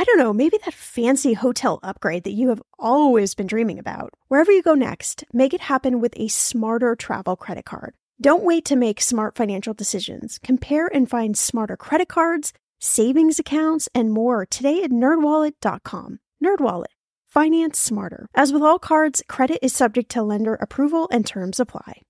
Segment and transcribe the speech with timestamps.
[0.00, 4.14] I don't know, maybe that fancy hotel upgrade that you have always been dreaming about.
[4.28, 7.94] Wherever you go next, make it happen with a smarter travel credit card.
[8.20, 10.38] Don't wait to make smart financial decisions.
[10.38, 16.20] Compare and find smarter credit cards, savings accounts, and more today at nerdwallet.com.
[16.42, 16.94] Nerdwallet.
[17.26, 18.28] Finance smarter.
[18.36, 22.02] As with all cards, credit is subject to lender approval and terms apply.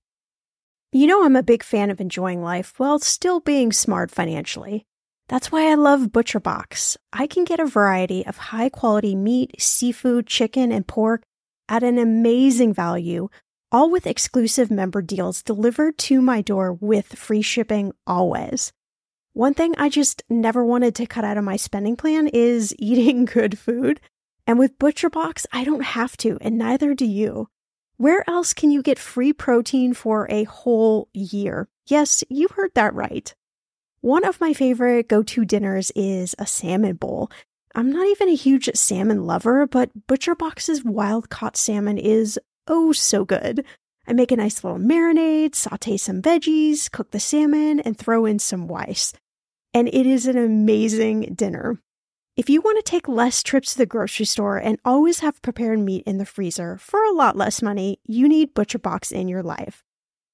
[0.91, 4.85] You know I'm a big fan of enjoying life while still being smart financially.
[5.29, 6.97] That's why I love ButcherBox.
[7.13, 11.21] I can get a variety of high quality meat, seafood, chicken, and pork
[11.69, 13.29] at an amazing value,
[13.71, 18.73] all with exclusive member deals delivered to my door with free shipping always.
[19.33, 23.25] One thing I just never wanted to cut out of my spending plan is eating
[23.25, 24.01] good food.
[24.47, 27.49] And with ButcherBox, I don't have to, and neither do you.
[27.97, 31.67] Where else can you get free protein for a whole year?
[31.85, 33.35] Yes, you heard that right.
[34.01, 37.29] One of my favorite go to dinners is a salmon bowl.
[37.75, 43.25] I'm not even a huge salmon lover, but ButcherBox's wild caught salmon is oh so
[43.25, 43.65] good.
[44.07, 48.39] I make a nice little marinade, saute some veggies, cook the salmon, and throw in
[48.39, 49.11] some rice.
[49.73, 51.81] And it is an amazing dinner.
[52.37, 55.79] If you want to take less trips to the grocery store and always have prepared
[55.79, 59.83] meat in the freezer for a lot less money, you need ButcherBox in your life.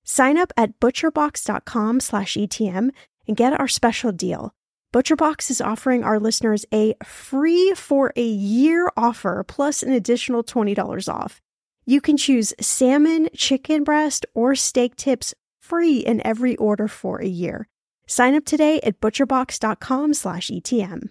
[0.04, 2.92] Sign up at butcherbox.com/etm
[3.28, 4.54] and get our special deal.
[4.94, 11.14] ButcherBox is offering our listeners a free for a year offer plus an additional $20
[11.14, 11.42] off.
[11.86, 17.28] You can choose salmon, chicken breast, or steak tips free in every order for a
[17.28, 17.68] year.
[18.08, 21.10] Sign up today at butcherbox.com/etm.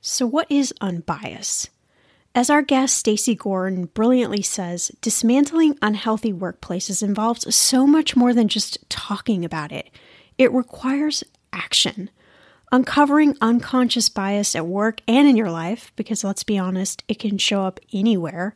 [0.00, 1.70] So what is unbiased?
[2.34, 8.48] As our guest Stacey Gordon brilliantly says, dismantling unhealthy workplaces involves so much more than
[8.48, 9.90] just talking about it.
[10.38, 12.10] It requires action.
[12.70, 17.38] Uncovering unconscious bias at work and in your life, because let's be honest, it can
[17.38, 18.54] show up anywhere,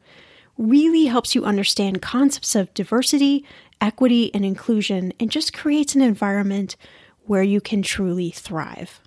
[0.57, 3.45] really helps you understand concepts of diversity,
[3.81, 6.77] equity, and inclusion, and just creates an environment
[7.25, 9.01] where you can truly thrive.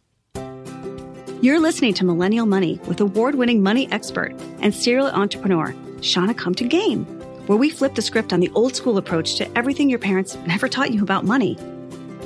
[1.42, 6.68] You're listening to Millennial Money with award winning money expert and serial entrepreneur, Shannah Compton
[6.68, 7.06] Game,
[7.46, 10.68] where we flip the script on the old school approach to everything your parents never
[10.68, 11.58] taught you about money.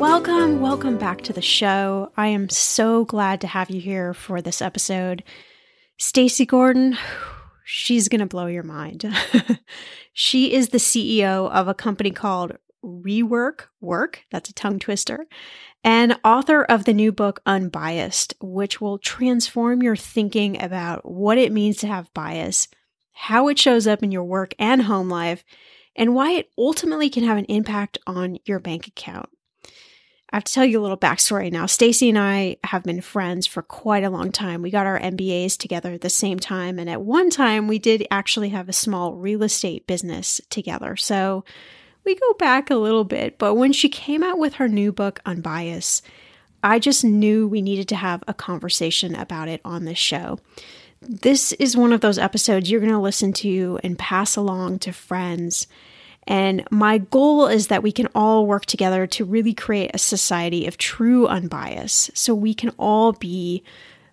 [0.00, 2.10] Welcome, welcome back to the show.
[2.16, 5.22] I am so glad to have you here for this episode.
[5.98, 6.96] Stacey Gordon,
[7.66, 9.04] she's going to blow your mind.
[10.14, 15.26] she is the CEO of a company called Rework Work, that's a tongue twister,
[15.84, 21.52] and author of the new book Unbias, which will transform your thinking about what it
[21.52, 22.68] means to have bias,
[23.12, 25.44] how it shows up in your work and home life,
[25.94, 29.28] and why it ultimately can have an impact on your bank account.
[30.32, 31.66] I have to tell you a little backstory now.
[31.66, 34.62] Stacey and I have been friends for quite a long time.
[34.62, 36.78] We got our MBAs together at the same time.
[36.78, 40.96] And at one time, we did actually have a small real estate business together.
[40.96, 41.44] So
[42.04, 43.38] we go back a little bit.
[43.38, 46.00] But when she came out with her new book, Unbias,
[46.62, 50.38] I just knew we needed to have a conversation about it on this show.
[51.02, 54.92] This is one of those episodes you're going to listen to and pass along to
[54.92, 55.66] friends
[56.30, 60.68] and my goal is that we can all work together to really create a society
[60.68, 63.64] of true unbias so we can all be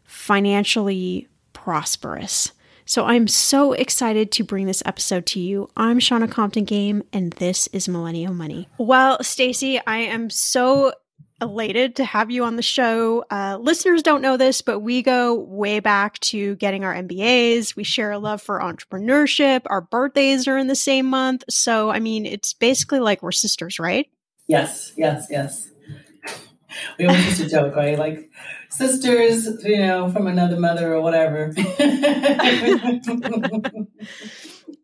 [0.03, 2.51] financially prosperous.
[2.85, 5.69] So I'm so excited to bring this episode to you.
[5.77, 8.67] I'm Shannah Compton Game and this is Millennial Money.
[8.79, 10.93] Well, Stacey, I am so
[11.41, 13.23] elated to have you on the show.
[13.29, 17.75] Uh, listeners don't know this, but we go way back to getting our MBAs.
[17.75, 19.61] We share a love for entrepreneurship.
[19.67, 21.43] Our birthdays are in the same month.
[21.49, 24.07] So, I mean, it's basically like we're sisters, right?
[24.47, 25.69] Yes, yes, yes.
[26.97, 27.97] We always used to joke, right?
[27.97, 28.29] Like
[28.69, 31.53] sisters, you know, from another mother or whatever.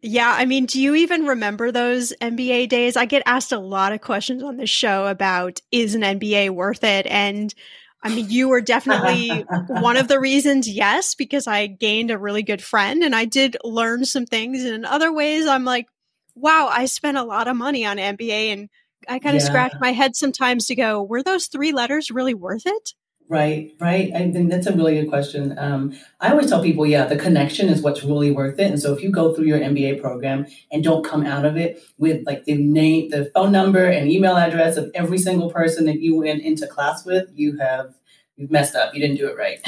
[0.01, 2.97] Yeah, I mean, do you even remember those MBA days?
[2.97, 6.83] I get asked a lot of questions on this show about is an MBA worth
[6.83, 7.05] it?
[7.07, 7.53] And
[8.01, 9.29] I mean, you were definitely
[9.67, 13.57] one of the reasons, yes, because I gained a really good friend and I did
[13.63, 14.63] learn some things.
[14.63, 15.87] And in other ways, I'm like,
[16.35, 18.69] wow, I spent a lot of money on MBA and
[19.07, 19.47] I kind of yeah.
[19.47, 22.93] scratch my head sometimes to go, were those three letters really worth it?
[23.29, 24.11] Right, right.
[24.13, 25.57] I think that's a really good question.
[25.57, 28.69] Um, I always tell people, yeah, the connection is what's really worth it.
[28.69, 31.81] And so if you go through your MBA program and don't come out of it
[31.97, 35.99] with like the name, the phone number and email address of every single person that
[35.99, 37.95] you went into class with, you have
[38.35, 38.93] you've messed up.
[38.93, 39.59] You didn't do it right.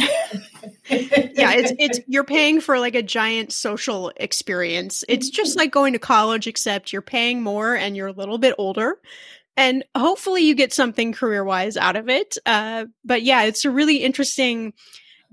[0.89, 5.03] yeah, it's it's you're paying for like a giant social experience.
[5.07, 8.55] It's just like going to college except you're paying more and you're a little bit
[8.57, 8.99] older.
[9.57, 12.37] And hopefully you get something career-wise out of it.
[12.45, 14.73] Uh, but yeah, it's a really interesting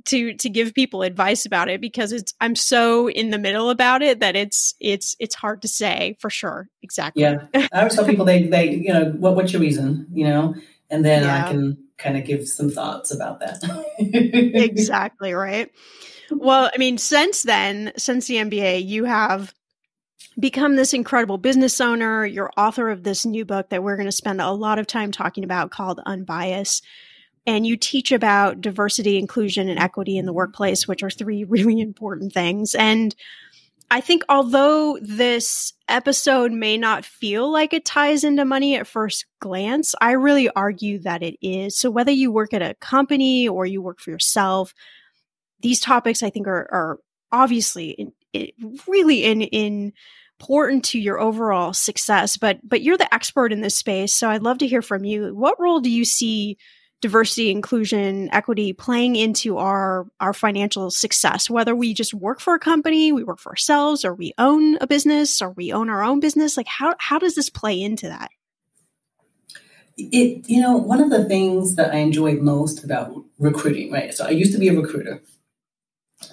[0.05, 4.03] to to give people advice about it because it's I'm so in the middle about
[4.03, 6.69] it that it's it's it's hard to say for sure.
[6.83, 7.23] Exactly.
[7.23, 7.47] Yeah.
[7.55, 10.55] I always tell people they they you know what what's your reason, you know?
[10.91, 11.45] And then yeah.
[11.45, 13.63] I can kind of give some thoughts about that.
[13.99, 15.71] exactly, right?
[16.31, 19.55] Well, I mean, since then, since the MBA, you have
[20.39, 22.25] become this incredible business owner.
[22.25, 25.13] You're author of this new book that we're going to spend a lot of time
[25.13, 26.83] talking about called Unbias.
[27.47, 31.81] And you teach about diversity, inclusion, and equity in the workplace, which are three really
[31.81, 32.75] important things.
[32.75, 33.15] And
[33.91, 39.27] I think although this episode may not feel like it ties into money at first
[39.39, 41.77] glance, I really argue that it is.
[41.77, 44.73] So whether you work at a company or you work for yourself,
[45.61, 46.99] these topics I think are, are
[47.31, 48.50] obviously in,
[48.87, 49.93] really in, in
[50.40, 52.37] important to your overall success.
[52.37, 55.34] But but you're the expert in this space, so I'd love to hear from you.
[55.34, 56.58] What role do you see
[57.00, 62.58] diversity, inclusion, equity playing into our our financial success, whether we just work for a
[62.58, 66.20] company, we work for ourselves, or we own a business, or we own our own
[66.20, 66.56] business.
[66.56, 68.31] Like how how does this play into that?
[69.99, 74.14] It you know one of the things that I enjoyed most about recruiting, right?
[74.14, 75.20] So I used to be a recruiter.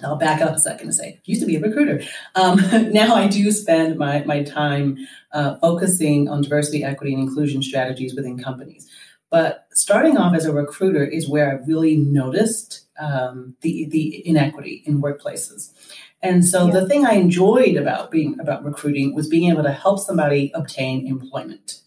[0.04, 2.02] I'll back up a second and say, used to be a recruiter.
[2.34, 2.60] Um,
[2.92, 4.98] now I do spend my, my time
[5.32, 8.88] uh, focusing on diversity, equity, and inclusion strategies within companies.
[9.30, 14.82] But starting off as a recruiter is where I really noticed um, the the inequity
[14.84, 15.72] in workplaces.
[16.22, 16.80] And so yeah.
[16.80, 21.06] the thing I enjoyed about being about recruiting was being able to help somebody obtain
[21.06, 21.80] employment.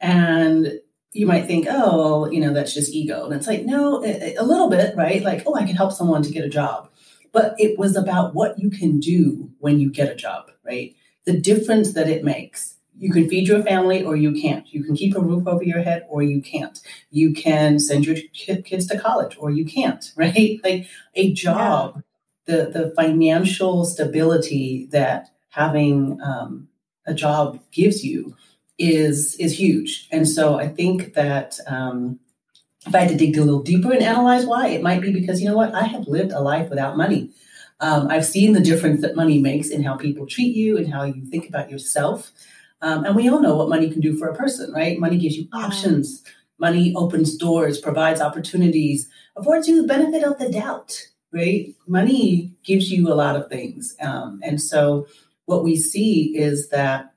[0.00, 0.80] And
[1.12, 3.24] you might think, oh, you know, that's just ego.
[3.24, 5.22] And it's like, no, a, a little bit, right?
[5.22, 6.90] Like, oh, I can help someone to get a job.
[7.32, 10.94] But it was about what you can do when you get a job, right?
[11.24, 14.72] The difference that it makes you can feed your family or you can't.
[14.74, 16.78] You can keep a roof over your head or you can't.
[17.10, 20.58] You can send your kids to college or you can't, right?
[20.64, 22.02] Like a job,
[22.46, 22.56] yeah.
[22.56, 26.68] the, the financial stability that having um,
[27.06, 28.36] a job gives you
[28.78, 30.08] is is huge.
[30.12, 32.18] And so I think that um,
[32.88, 35.40] if I had to dig a little deeper and analyze why, it might be because,
[35.40, 37.30] you know what, I have lived a life without money.
[37.80, 41.04] Um, I've seen the difference that money makes in how people treat you and how
[41.04, 42.32] you think about yourself.
[42.80, 44.98] Um, and we all know what money can do for a person, right?
[44.98, 46.24] Money gives you options.
[46.58, 51.74] Money opens doors, provides opportunities, affords you the benefit of the doubt, right?
[51.86, 53.96] Money gives you a lot of things.
[54.00, 55.06] Um, and so
[55.44, 57.14] what we see is that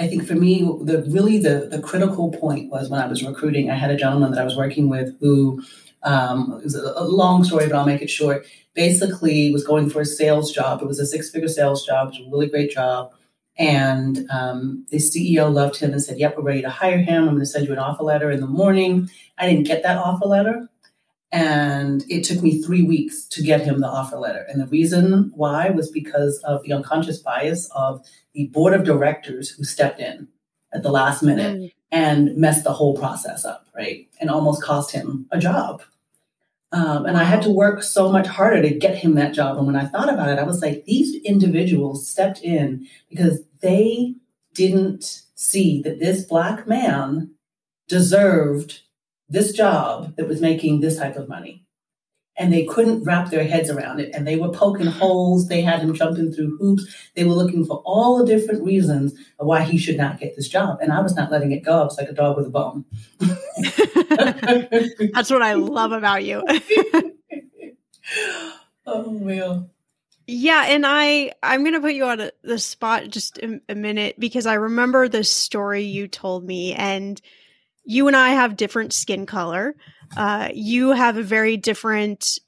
[0.00, 3.70] I think for me, the really the, the critical point was when I was recruiting,
[3.70, 5.62] I had a gentleman that I was working with who
[6.02, 8.46] um, was a, a long story, but I'll make it short.
[8.74, 10.80] Basically, was going for a sales job.
[10.80, 12.08] It was a six figure sales job.
[12.08, 13.12] It was a really great job
[13.60, 17.24] and um, the CEO loved him and said, Yep, we're ready to hire him.
[17.24, 19.10] I'm going to send you an offer letter in the morning.
[19.36, 20.69] I didn't get that offer letter.
[21.32, 24.44] And it took me three weeks to get him the offer letter.
[24.48, 29.48] And the reason why was because of the unconscious bias of the board of directors
[29.50, 30.26] who stepped in
[30.72, 31.72] at the last minute mm.
[31.92, 34.08] and messed the whole process up, right?
[34.20, 35.82] And almost cost him a job.
[36.72, 39.56] Um, and I had to work so much harder to get him that job.
[39.56, 44.14] And when I thought about it, I was like, these individuals stepped in because they
[44.54, 47.32] didn't see that this black man
[47.88, 48.82] deserved
[49.30, 51.64] this job that was making this type of money.
[52.36, 54.10] And they couldn't wrap their heads around it.
[54.14, 55.48] And they were poking holes.
[55.48, 56.86] They had him jumping through hoops.
[57.14, 60.48] They were looking for all the different reasons of why he should not get this
[60.48, 60.78] job.
[60.80, 61.80] And I was not letting it go.
[61.80, 62.86] I was like a dog with a bone.
[65.12, 66.42] That's what I love about you.
[68.86, 69.70] oh, well.
[70.26, 73.74] Yeah, and I I'm going to put you on a, the spot just a, a
[73.74, 77.20] minute because I remember the story you told me and
[77.90, 79.74] you and I have different skin color.
[80.16, 82.38] Uh, you have a very different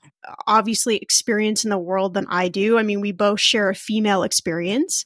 [0.47, 2.79] obviously experience in the world than I do.
[2.79, 5.05] I mean, we both share a female experience.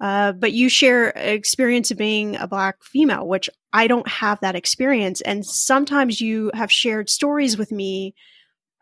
[0.00, 4.56] Uh, but you share experience of being a black female, which I don't have that
[4.56, 5.20] experience.
[5.20, 8.16] And sometimes you have shared stories with me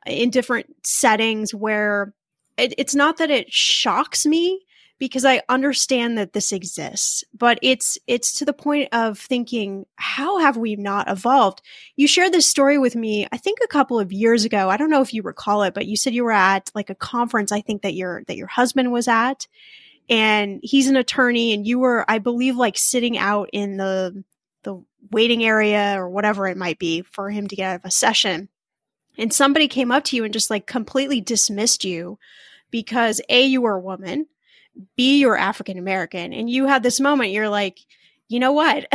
[0.06, 2.14] in different settings where
[2.56, 4.65] it, it's not that it shocks me
[4.98, 10.38] because I understand that this exists, but it's it's to the point of thinking, how
[10.38, 11.60] have we not evolved?
[11.96, 14.70] You shared this story with me, I think a couple of years ago.
[14.70, 16.94] I don't know if you recall it, but you said you were at like a
[16.94, 17.52] conference.
[17.52, 19.46] I think that your that your husband was at,
[20.08, 24.24] and he's an attorney, and you were, I believe, like sitting out in the
[24.62, 27.90] the waiting area or whatever it might be for him to get out of a
[27.90, 28.48] session,
[29.18, 32.18] and somebody came up to you and just like completely dismissed you
[32.70, 34.26] because a you were a woman
[34.96, 36.32] B, you're African American.
[36.32, 37.78] And you had this moment, you're like,
[38.28, 38.86] you know what?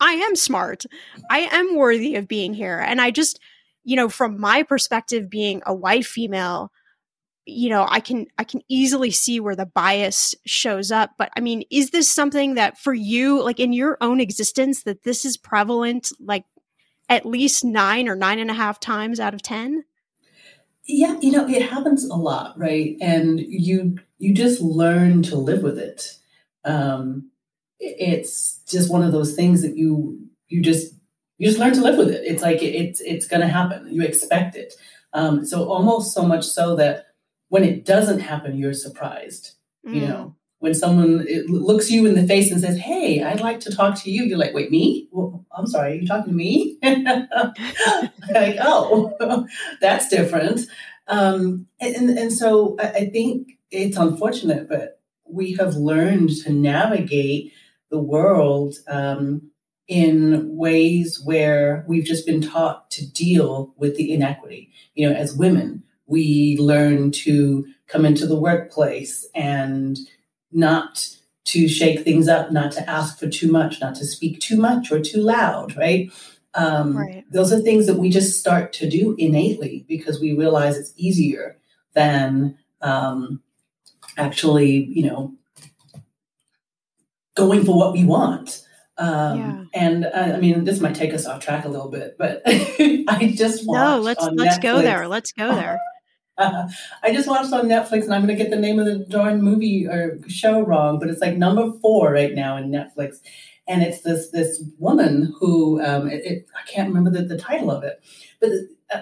[0.00, 0.84] I am smart.
[1.30, 2.78] I am worthy of being here.
[2.78, 3.40] And I just,
[3.84, 6.70] you know, from my perspective, being a white female,
[7.46, 11.12] you know, I can I can easily see where the bias shows up.
[11.16, 15.04] But I mean, is this something that for you, like in your own existence, that
[15.04, 16.44] this is prevalent like
[17.08, 19.84] at least nine or nine and a half times out of ten?
[20.84, 22.96] Yeah, you know, it happens a lot, right?
[23.00, 26.16] And you you just learn to live with it.
[26.64, 27.30] Um,
[27.78, 30.18] it's just one of those things that you
[30.48, 30.94] you just
[31.38, 32.22] you just learn to live with it.
[32.24, 33.88] It's like it's it's going to happen.
[33.92, 34.74] You expect it.
[35.12, 37.06] Um, so almost so much so that
[37.48, 39.52] when it doesn't happen, you're surprised.
[39.86, 39.94] Mm.
[39.94, 43.74] You know, when someone looks you in the face and says, "Hey, I'd like to
[43.74, 45.08] talk to you," you're like, "Wait, me?
[45.12, 49.46] Well, I'm sorry, are you talking to me?" like, oh,
[49.80, 50.62] that's different.
[51.08, 57.52] Um, and and so I, I think it's unfortunate, but we have learned to navigate
[57.90, 59.50] the world um,
[59.88, 64.70] in ways where we've just been taught to deal with the inequity.
[64.94, 69.98] You know, as women, we learn to come into the workplace and
[70.52, 71.08] not
[71.44, 74.90] to shake things up, not to ask for too much, not to speak too much
[74.90, 76.10] or too loud, right?
[76.54, 77.24] Um, right.
[77.30, 81.58] Those are things that we just start to do innately because we realize it's easier
[81.94, 83.42] than um,
[84.16, 85.34] actually, you know,
[87.34, 88.62] going for what we want.
[88.98, 89.64] Um, yeah.
[89.74, 93.32] And uh, I mean, this might take us off track a little bit, but I
[93.36, 94.00] just watched no.
[94.00, 95.06] Let's let's Netflix, go there.
[95.06, 95.78] Let's go there.
[96.38, 96.68] Uh,
[97.02, 99.42] I just watched on Netflix, and I'm going to get the name of the darn
[99.42, 103.16] movie or show wrong, but it's like number four right now in Netflix,
[103.68, 107.70] and it's this this woman who um, it, it, I can't remember the, the title
[107.70, 108.02] of it,
[108.40, 108.50] but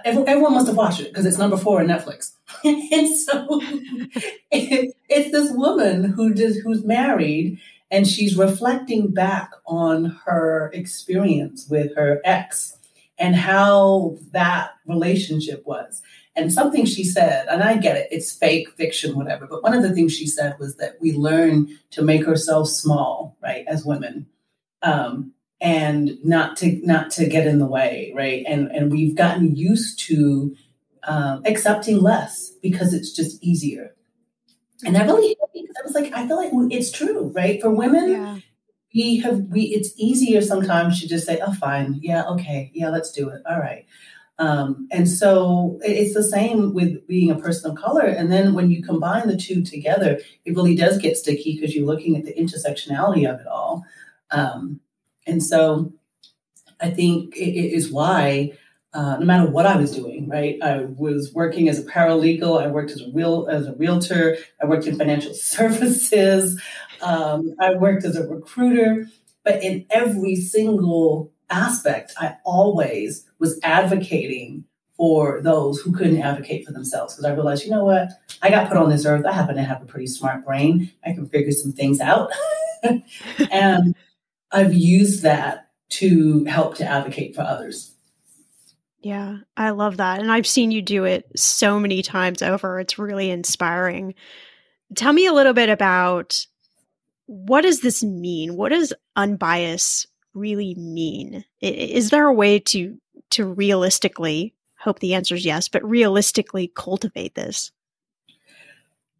[0.05, 2.33] everyone must have watched it because it's number four on Netflix,
[2.65, 3.47] and so
[4.51, 7.59] it, it's this woman who does who's married
[7.91, 12.77] and she's reflecting back on her experience with her ex
[13.19, 16.03] and how that relationship was
[16.37, 19.47] and something she said, and I get it, it's fake, fiction, whatever.
[19.47, 23.37] But one of the things she said was that we learn to make ourselves small,
[23.43, 24.27] right, as women,
[24.83, 25.33] um,
[25.65, 28.45] and not to not to get in the way, right?
[28.47, 30.55] And and we've gotten used to
[31.05, 33.97] um, accepting less because it's just easier.
[34.85, 37.61] And that really hit me because I was like, I feel like it's true, right?
[37.63, 38.39] For women, yeah.
[38.95, 39.63] we have we.
[39.63, 43.59] It's easier sometimes to just say, "Oh, fine, yeah, okay, yeah, let's do it, all
[43.59, 43.87] right."
[44.39, 48.05] Um, and so it's the same with being a person of color.
[48.05, 51.87] And then when you combine the two together, it really does get sticky because you're
[51.87, 53.85] looking at the intersectionality of it all.
[54.33, 54.81] Um,
[55.27, 55.93] and so
[56.81, 58.53] I think it, is why,
[58.93, 60.59] uh, no matter what I was doing, right?
[60.63, 62.63] I was working as a paralegal.
[62.63, 64.37] I worked as a real as a realtor.
[64.63, 66.61] I worked in financial services.
[67.01, 69.07] Um, I worked as a recruiter.
[69.45, 74.65] But in every single aspect, I always was advocating
[74.97, 78.11] for those who couldn't advocate for themselves because I realized, you know what,
[78.43, 79.27] I got put on this earth.
[79.27, 80.91] I happen to have a pretty smart brain.
[81.05, 82.31] I can figure some things out.
[83.51, 83.95] and
[84.55, 87.95] I've used that to help to advocate for others.
[89.01, 90.21] Yeah, I love that.
[90.21, 92.81] And I've seen you do it so many times over.
[92.81, 94.15] It's really inspiring.
[94.95, 96.47] Tell me a little bit about
[97.27, 98.57] what does this mean?
[98.57, 101.45] What does unbiased really mean?
[101.61, 102.99] Is there a way to
[103.31, 107.73] to realistically hope the answer is yes, but realistically cultivate this?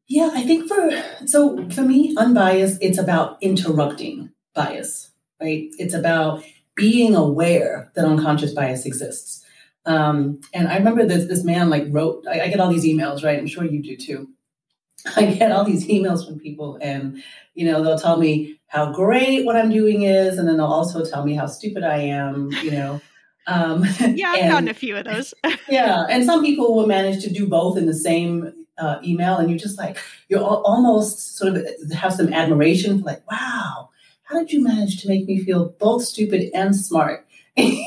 [0.07, 5.11] Yeah, I think for so for me, unbiased, it's about interrupting bias,
[5.45, 5.69] right?
[5.79, 6.43] It's about
[6.75, 9.45] being aware that unconscious bias exists.
[9.87, 12.25] Um, and I remember this this man like wrote.
[12.27, 13.39] I, I get all these emails, right?
[13.39, 14.29] I'm sure you do too.
[15.17, 17.23] I get all these emails from people, and
[17.55, 21.05] you know they'll tell me how great what I'm doing is, and then they'll also
[21.05, 22.51] tell me how stupid I am.
[22.63, 23.01] You know,
[23.47, 25.35] Um, yeah, I've and, gotten a few of those.
[25.69, 29.51] yeah, and some people will manage to do both in the same uh, email, and
[29.51, 29.99] you're just like
[30.29, 33.91] you're almost sort of have some admiration for like, wow,
[34.35, 37.25] how did you manage to make me feel both stupid and smart?
[37.57, 37.79] it's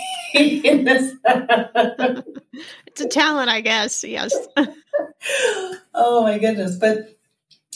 [3.01, 4.05] a talent, I guess.
[4.05, 4.33] Yes.
[5.93, 7.17] oh my goodness, but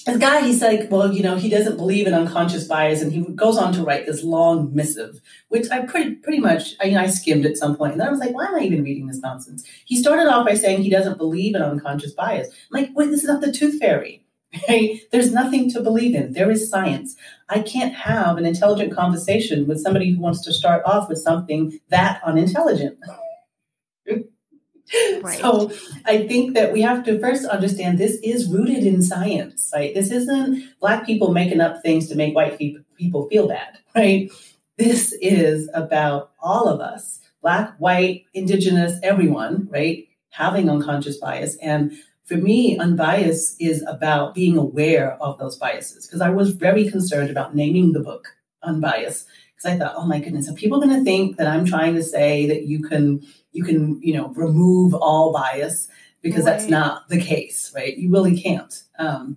[0.06, 3.22] this guy, he's like, well, you know, he doesn't believe in unconscious bias, and he
[3.36, 7.02] goes on to write this long missive, which I pretty pretty much, I, you know,
[7.02, 9.08] I skimmed at some point, and then I was like, why am I even reading
[9.08, 9.68] this nonsense?
[9.84, 12.48] He started off by saying he doesn't believe in unconscious bias.
[12.48, 14.24] I'm like, wait, this is not the tooth fairy.
[14.68, 15.00] Right?
[15.12, 16.34] There's nothing to believe in.
[16.34, 17.16] There is science.
[17.48, 21.80] I can't have an intelligent conversation with somebody who wants to start off with something
[21.90, 22.98] that unintelligent.
[25.22, 25.40] Right.
[25.40, 25.72] So
[26.06, 29.94] I think that we have to first understand this is rooted in science, right?
[29.94, 34.30] This isn't black people making up things to make white people feel bad, right?
[34.78, 40.08] This is about all of us, black, white, indigenous, everyone, right?
[40.32, 41.56] Having unconscious bias.
[41.62, 41.94] And
[42.32, 47.30] for me, unbiased is about being aware of those biases because I was very concerned
[47.30, 51.04] about naming the book unbiased because I thought, oh my goodness, are people going to
[51.04, 53.22] think that I'm trying to say that you can
[53.52, 55.90] you can you know remove all bias
[56.22, 56.54] because right.
[56.54, 57.98] that's not the case, right?
[57.98, 58.82] You really can't.
[58.98, 59.36] Um,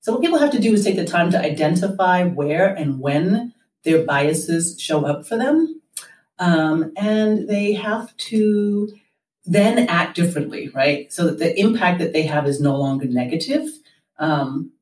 [0.00, 3.54] so what people have to do is take the time to identify where and when
[3.84, 5.80] their biases show up for them,
[6.38, 8.94] um, and they have to
[9.44, 11.12] then act differently, right?
[11.12, 13.68] So that the impact that they have is no longer negative
[14.18, 14.72] um,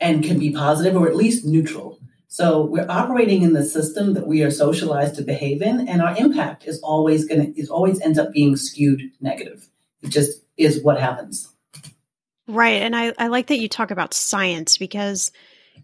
[0.00, 1.98] and can be positive or at least neutral.
[2.28, 6.16] So we're operating in the system that we are socialized to behave in, and our
[6.16, 9.68] impact is always going to is always ends up being skewed negative.
[10.02, 11.48] It just is what happens.
[12.48, 15.30] Right, and I, I like that you talk about science because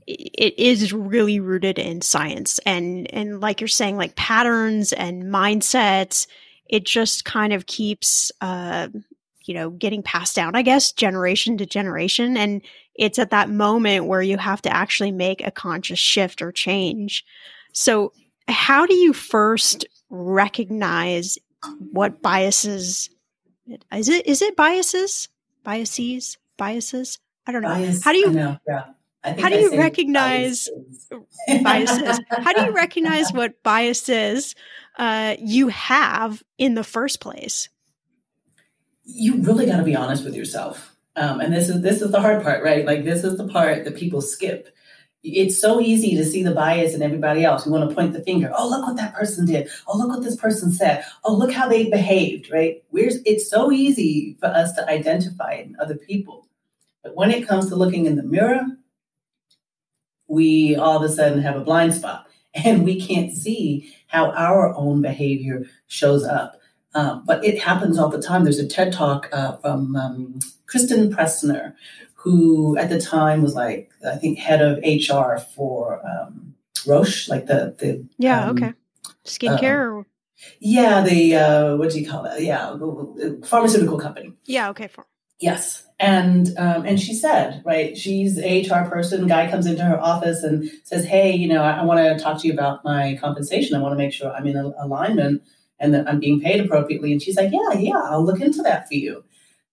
[0.07, 6.27] it is really rooted in science and and like you're saying like patterns and mindsets
[6.71, 8.89] it just kind of keeps uh
[9.45, 12.63] you know getting passed down i guess generation to generation and
[13.01, 17.25] it's at that moment where you have to actually make a conscious shift or change.
[17.73, 18.13] So,
[18.47, 21.39] how do you first recognize
[21.93, 23.09] what biases
[23.93, 25.29] is it is it biases
[25.63, 28.87] biases biases i don't know Bias, how do you know, yeah.
[29.23, 30.69] how do I you recognize
[31.49, 31.63] biases.
[31.63, 34.57] biases how do you recognize what biases
[35.01, 37.69] uh, you have in the first place
[39.03, 42.21] you really got to be honest with yourself um, and this is this is the
[42.21, 42.87] hard part, right?
[42.87, 44.75] Like this is the part that people skip.
[45.23, 47.67] It's so easy to see the bias in everybody else.
[47.67, 48.51] We want to point the finger.
[48.57, 49.69] Oh, look what that person did.
[49.87, 51.05] Oh, look what this person said.
[51.25, 52.83] Oh, look how they behaved, right?
[52.91, 56.49] We're, it's so easy for us to identify in other people.
[57.03, 58.65] But when it comes to looking in the mirror,
[60.27, 64.75] we all of a sudden have a blind spot and we can't see how our
[64.75, 66.61] own behavior shows up.
[66.95, 68.45] Um, but it happens all the time.
[68.45, 71.75] There's a TED talk uh, from um, Kristen Pressner,
[72.15, 76.55] who at the time was like, I think, head of HR for um,
[76.87, 77.77] Roche, like the.
[77.79, 78.73] the yeah, um, okay.
[79.25, 80.01] Skincare?
[80.01, 80.05] Uh,
[80.59, 82.43] yeah, the, uh, what do you call that?
[82.43, 82.77] Yeah,
[83.45, 84.33] pharmaceutical company.
[84.47, 84.89] Yeah, okay.
[84.89, 85.07] For-
[85.41, 85.87] yes.
[85.99, 89.27] And um, and she said, right, she's a HR person.
[89.27, 92.41] Guy comes into her office and says, "Hey, you know, I, I want to talk
[92.41, 93.77] to you about my compensation.
[93.77, 95.43] I want to make sure I'm in alignment
[95.79, 98.89] and that I'm being paid appropriately." And she's like, "Yeah, yeah, I'll look into that
[98.89, 99.25] for you."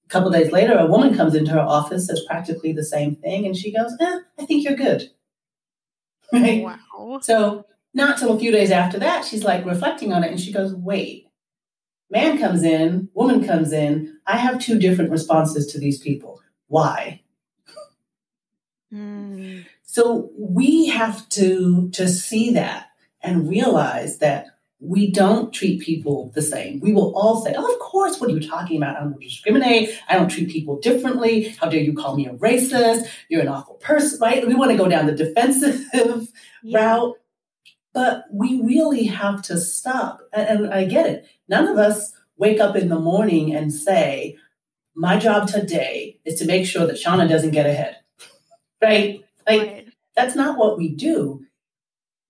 [0.08, 3.46] A couple days later, a woman comes into her office, says practically the same thing,
[3.46, 5.10] and she goes, eh, I think you're good.
[6.34, 6.62] Right?
[6.62, 7.20] Wow.
[7.22, 10.52] So, not till a few days after that, she's like reflecting on it, and she
[10.52, 11.28] goes, wait,
[12.10, 14.20] man comes in, woman comes in.
[14.26, 16.42] I have two different responses to these people.
[16.68, 17.22] Why?
[18.94, 19.66] Mm.
[19.84, 22.88] So we have to to see that
[23.22, 24.48] and realize that
[24.80, 26.80] we don't treat people the same.
[26.80, 28.98] We will all say, Oh, of course, what are you talking about?
[28.98, 29.90] I don't discriminate.
[30.08, 31.56] I don't treat people differently.
[31.60, 33.08] How dare you call me a racist?
[33.28, 34.48] You're an awful person, right?
[34.48, 35.84] We want to go down the defensive
[36.64, 36.80] yeah.
[36.80, 37.16] route.
[37.94, 40.22] But we really have to stop.
[40.34, 41.26] And, I get it.
[41.48, 44.38] None of us wake up in the morning and say,
[44.96, 47.98] My job today is to make sure that Shannah doesn't get ahead.
[48.82, 49.22] right?
[49.48, 49.88] Like, right.
[50.16, 51.46] that's not what we do.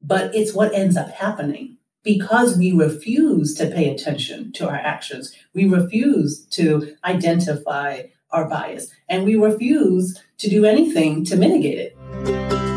[0.01, 5.35] But it's what ends up happening because we refuse to pay attention to our actions.
[5.53, 12.76] We refuse to identify our bias and we refuse to do anything to mitigate it.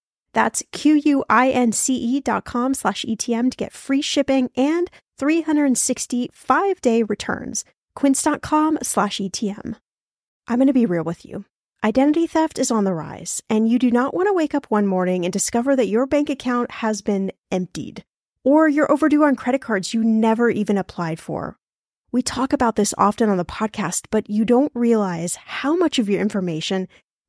[0.33, 7.65] That's Q-U-I-N-C-E dot com slash ETM to get free shipping and 365 day returns.
[7.95, 9.75] Quince.com slash ETM.
[10.47, 11.45] I'm going to be real with you.
[11.83, 14.85] Identity theft is on the rise, and you do not want to wake up one
[14.85, 18.03] morning and discover that your bank account has been emptied,
[18.43, 21.57] or you're overdue on credit cards you never even applied for.
[22.11, 26.07] We talk about this often on the podcast, but you don't realize how much of
[26.07, 26.87] your information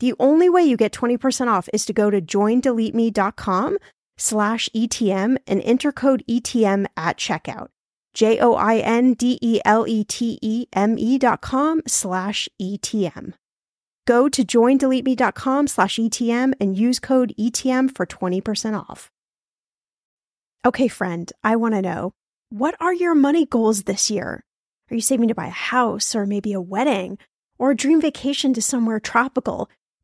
[0.00, 3.78] The only way you get 20% off is to go to joindeleteme.com
[4.18, 7.68] slash ETM and enter code ETM at checkout.
[8.14, 12.48] J O I N D E L E T E M E dot com slash
[12.60, 13.34] ETM.
[14.06, 19.10] Go to joindeleteme.com slash ETM and use code ETM for 20% off.
[20.64, 22.12] Okay, friend, I want to know
[22.48, 24.44] what are your money goals this year?
[24.90, 27.18] Are you saving to buy a house or maybe a wedding
[27.58, 29.68] or a dream vacation to somewhere tropical?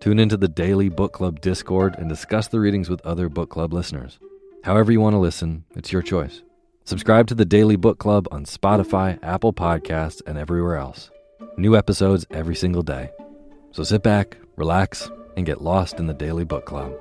[0.00, 3.74] Tune into the Daily Book Club Discord and discuss the readings with other book club
[3.74, 4.18] listeners.
[4.64, 6.42] However, you want to listen, it's your choice.
[6.84, 11.10] Subscribe to the Daily Book Club on Spotify, Apple Podcasts, and everywhere else.
[11.58, 13.10] New episodes every single day.
[13.72, 16.94] So sit back, relax, and get lost in the Daily Book Club.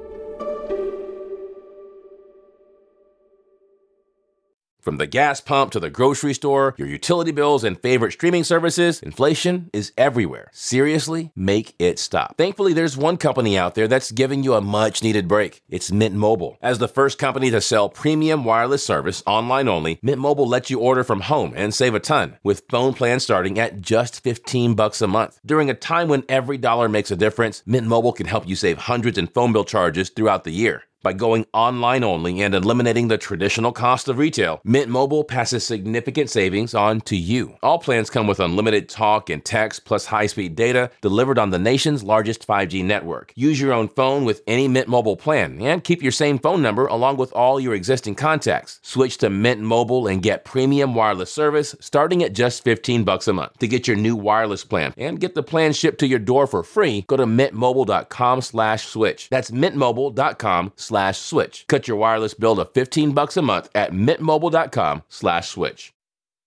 [4.82, 9.02] From the gas pump to the grocery store, your utility bills, and favorite streaming services,
[9.02, 10.50] inflation is everywhere.
[10.54, 12.38] Seriously, make it stop.
[12.38, 15.62] Thankfully, there's one company out there that's giving you a much needed break.
[15.68, 16.58] It's Mint Mobile.
[16.62, 20.80] As the first company to sell premium wireless service online only, Mint Mobile lets you
[20.80, 25.02] order from home and save a ton with phone plans starting at just 15 bucks
[25.02, 25.39] a month.
[25.46, 28.78] During a time when every dollar makes a difference, Mint Mobile can help you save
[28.78, 30.84] hundreds in phone bill charges throughout the year.
[31.02, 36.30] By going online only and eliminating the traditional cost of retail, Mint Mobile passes significant
[36.30, 37.54] savings on to you.
[37.64, 42.04] All plans come with unlimited talk and text plus high-speed data delivered on the nation's
[42.04, 43.32] largest 5G network.
[43.38, 46.86] Use your own phone with any Mint Mobile plan and keep your same phone number
[46.88, 48.82] along with all your existing contacts.
[48.84, 53.34] Switch to Mint Mobile and get premium wireless service starting at just 15 bucks a
[53.34, 53.58] month.
[53.60, 56.62] To get your new wireless plan and get the plan shipped to your door for
[56.62, 59.30] free, go to mintmobile.com/switch.
[59.30, 61.65] That's mintmobile.com slash switch.
[61.67, 65.93] Cut your wireless bill to 15 bucks a month at mintmobile.com slash switch.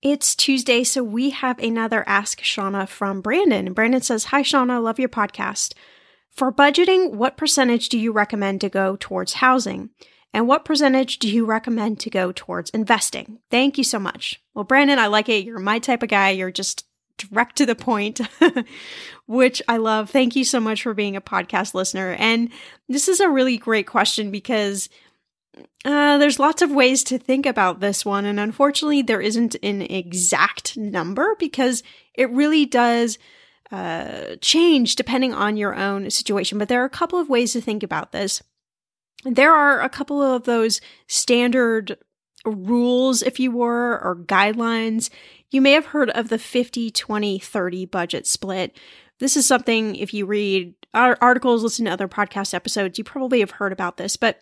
[0.02, 3.72] It's Tuesday, so we have another Ask Shannah from Brandon.
[3.72, 5.74] Brandon says, Hi, Shannah, love your podcast.
[6.28, 9.90] For budgeting, what percentage do you recommend to go towards housing?
[10.34, 13.38] And what percentage do you recommend to go towards investing?
[13.48, 14.42] Thank you so much.
[14.54, 15.44] Well, Brandon, I like it.
[15.44, 16.30] You're my type of guy.
[16.30, 16.84] You're just
[17.28, 18.20] direct to the point,
[19.26, 20.10] which I love.
[20.10, 22.16] Thank you so much for being a podcast listener.
[22.18, 22.50] And
[22.88, 24.88] this is a really great question because
[25.84, 28.24] uh, there's lots of ways to think about this one.
[28.24, 31.82] And unfortunately, there isn't an exact number because
[32.14, 33.18] it really does
[33.70, 36.58] uh, change depending on your own situation.
[36.58, 38.42] But there are a couple of ways to think about this.
[39.24, 41.96] There are a couple of those standard
[42.44, 45.10] rules, if you were, or guidelines
[45.52, 48.76] you may have heard of the 50 20 30 budget split.
[49.18, 53.40] This is something, if you read our articles, listen to other podcast episodes, you probably
[53.40, 54.40] have heard about this, but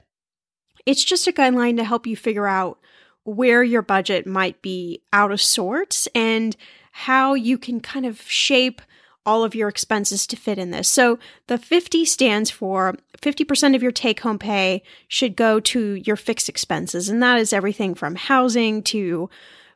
[0.87, 2.79] it's just a guideline to help you figure out
[3.25, 6.57] where your budget might be out of sorts and
[6.92, 8.81] how you can kind of shape
[9.27, 10.88] all of your expenses to fit in this.
[10.88, 16.16] So the 50 stands for 50% of your take home pay should go to your
[16.16, 17.09] fixed expenses.
[17.09, 19.29] And that is everything from housing to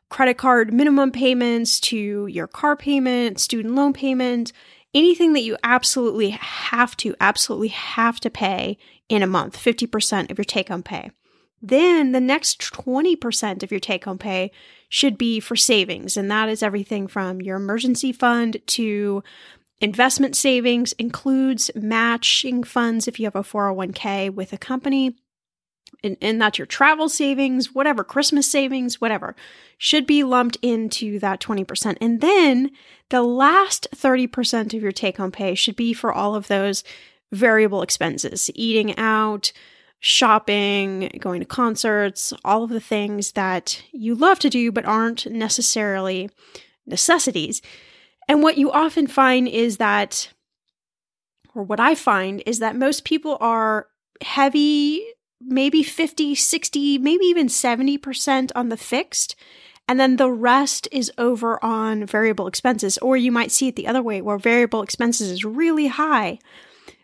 [0.09, 4.51] credit card minimum payments to your car payment, student loan payment,
[4.93, 8.77] anything that you absolutely have to, absolutely have to pay
[9.09, 11.11] in a month, 50% of your take home pay.
[11.61, 14.51] Then the next 20% of your take home pay
[14.89, 16.15] should be for savings.
[16.15, 19.23] And that is everything from your emergency fund to
[19.81, 25.15] investment savings, includes matching funds if you have a 401k with a company
[26.03, 29.35] and, and that's your travel savings, whatever, Christmas savings, whatever,
[29.77, 31.97] should be lumped into that 20%.
[32.01, 32.71] And then
[33.09, 36.83] the last 30% of your take home pay should be for all of those
[37.31, 39.51] variable expenses, eating out,
[39.99, 45.25] shopping, going to concerts, all of the things that you love to do but aren't
[45.31, 46.29] necessarily
[46.85, 47.61] necessities.
[48.27, 50.29] And what you often find is that,
[51.53, 53.87] or what I find is that most people are
[54.21, 55.05] heavy
[55.45, 59.35] maybe 50, 60, maybe even 70% on the fixed.
[59.87, 62.97] And then the rest is over on variable expenses.
[62.99, 66.39] Or you might see it the other way where variable expenses is really high.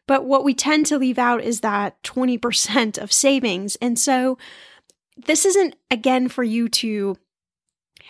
[0.07, 3.75] But what we tend to leave out is that 20% of savings.
[3.77, 4.37] And so
[5.25, 7.17] this isn't again for you to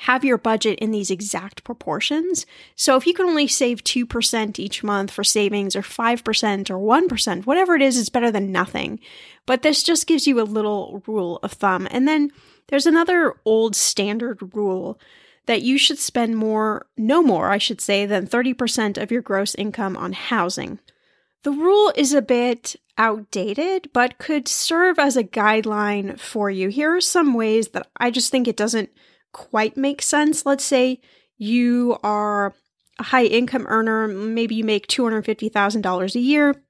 [0.05, 2.47] have your budget in these exact proportions.
[2.75, 7.45] So if you can only save 2% each month for savings or 5% or 1%,
[7.45, 8.99] whatever it is, it's better than nothing.
[9.45, 11.87] But this just gives you a little rule of thumb.
[11.91, 12.31] And then
[12.71, 14.99] There's another old standard rule
[15.45, 19.53] that you should spend more, no more, I should say, than 30% of your gross
[19.55, 20.79] income on housing.
[21.43, 26.69] The rule is a bit outdated, but could serve as a guideline for you.
[26.69, 28.89] Here are some ways that I just think it doesn't
[29.31, 30.45] quite make sense.
[30.45, 30.99] Let's say
[31.37, 32.53] you are
[32.99, 36.63] a high income earner, maybe you make $250,000 a year.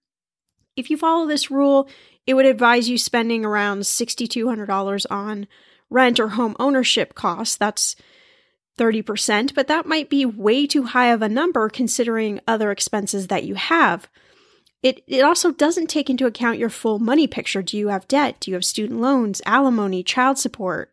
[0.76, 1.90] If you follow this rule,
[2.26, 5.48] it would advise you spending around $6,200 on
[5.90, 7.58] rent or home ownership costs.
[7.58, 7.96] That's
[8.78, 13.44] 30%, but that might be way too high of a number considering other expenses that
[13.44, 14.08] you have.
[14.82, 17.62] It, it also doesn't take into account your full money picture.
[17.62, 18.38] Do you have debt?
[18.40, 20.92] Do you have student loans, alimony, child support?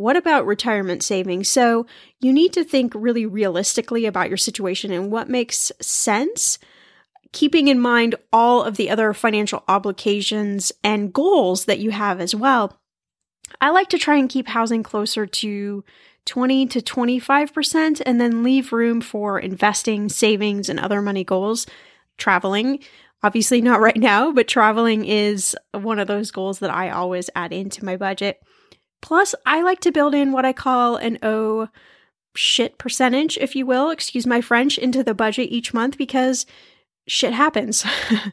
[0.00, 1.50] What about retirement savings?
[1.50, 1.86] So
[2.20, 6.58] you need to think really realistically about your situation and what makes sense,
[7.32, 12.34] keeping in mind all of the other financial obligations and goals that you have as
[12.34, 12.78] well.
[13.60, 15.84] I like to try and keep housing closer to
[16.24, 21.66] 20 to 25% and then leave room for investing, savings, and other money goals.
[22.16, 22.78] Traveling,
[23.22, 27.52] obviously not right now, but traveling is one of those goals that I always add
[27.52, 28.42] into my budget.
[29.00, 31.68] Plus, I like to build in what I call an oh
[32.34, 36.46] shit percentage, if you will, excuse my French, into the budget each month because
[37.06, 37.84] shit happens.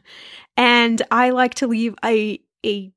[0.56, 2.92] and I like to leave a a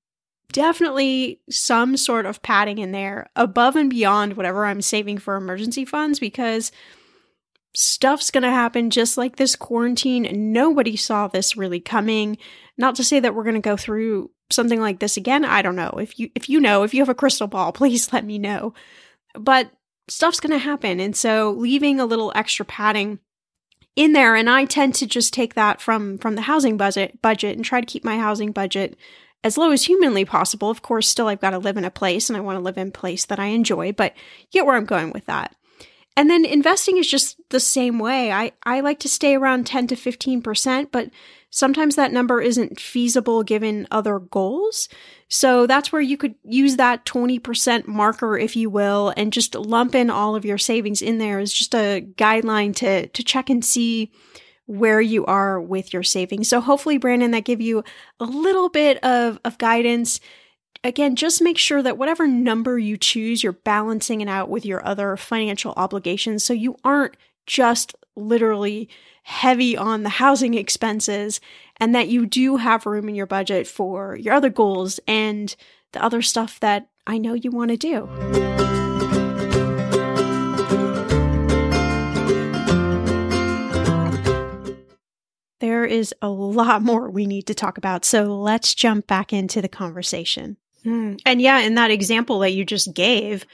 [0.51, 5.85] definitely some sort of padding in there above and beyond whatever I'm saving for emergency
[5.85, 6.71] funds because
[7.73, 10.51] stuff's going to happen just like this quarantine.
[10.51, 12.37] Nobody saw this really coming.
[12.77, 15.45] Not to say that we're going to go through something like this again.
[15.45, 15.97] I don't know.
[15.99, 18.73] If you if you know, if you have a crystal ball, please let me know.
[19.33, 19.71] But
[20.07, 23.19] stuff's going to happen and so leaving a little extra padding
[23.95, 27.55] in there and I tend to just take that from from the housing budget budget
[27.55, 28.97] and try to keep my housing budget
[29.43, 30.69] as low as humanly possible.
[30.69, 32.77] Of course, still I've got to live in a place and I want to live
[32.77, 34.13] in a place that I enjoy, but
[34.51, 35.55] get where I'm going with that.
[36.17, 38.31] And then investing is just the same way.
[38.31, 41.09] I, I like to stay around 10 to 15%, but
[41.51, 44.89] sometimes that number isn't feasible given other goals.
[45.27, 49.93] So that's where you could use that 20% marker, if you will, and just lump
[49.93, 53.63] in all of your savings in there as just a guideline to, to check and
[53.63, 54.11] see
[54.65, 56.47] where you are with your savings.
[56.47, 57.83] So hopefully, Brandon, that give you
[58.19, 60.21] a little bit of, of guidance.
[60.83, 64.85] Again, just make sure that whatever number you choose, you're balancing it out with your
[64.85, 66.43] other financial obligations.
[66.45, 68.89] So you aren't just literally
[69.23, 71.39] heavy on the housing expenses
[71.77, 75.55] and that you do have room in your budget for your other goals and
[75.93, 78.09] the other stuff that I know you want to do.
[85.61, 88.03] there is a lot more we need to talk about.
[88.03, 90.57] So let's jump back into the conversation.
[90.83, 91.21] Mm.
[91.25, 93.45] And yeah, in that example that you just gave,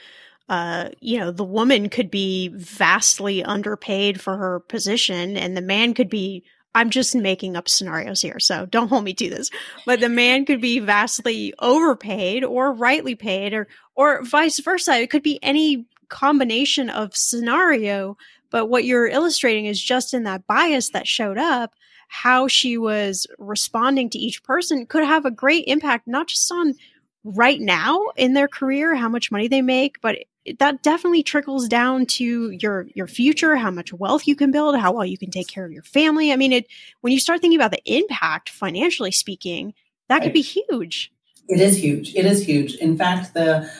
[0.48, 5.94] uh, you know, the woman could be vastly underpaid for her position, and the man
[5.94, 6.44] could be.
[6.74, 9.50] I'm just making up scenarios here, so don't hold me to this.
[9.84, 15.00] But the man could be vastly overpaid or rightly paid, or or vice versa.
[15.00, 18.16] It could be any combination of scenario.
[18.50, 21.72] But what you're illustrating is just in that bias that showed up
[22.08, 26.74] how she was responding to each person could have a great impact, not just on
[27.24, 30.16] right now in their career, how much money they make, but
[30.58, 34.92] that definitely trickles down to your your future, how much wealth you can build, how
[34.92, 36.32] well you can take care of your family.
[36.32, 36.66] I mean, it
[37.00, 39.74] when you start thinking about the impact financially speaking,
[40.08, 40.24] that right.
[40.24, 41.12] could be huge.
[41.48, 42.14] It is huge.
[42.14, 42.74] It is huge.
[42.76, 43.70] In fact, the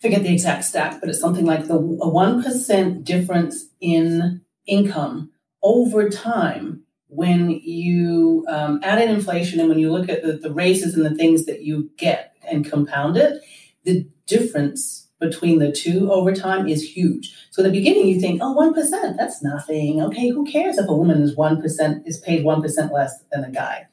[0.00, 5.30] forget the exact stat, but it's something like the a one percent difference in income
[5.62, 10.52] over time when you um, add in inflation and when you look at the, the
[10.52, 13.42] raises and the things that you get and compound it,
[13.84, 17.34] the difference between the two over time is huge.
[17.50, 20.02] So in the beginning, you think, oh, 1%, that's nothing.
[20.02, 23.86] Okay, who cares if a woman is 1%, is paid 1% less than a guy?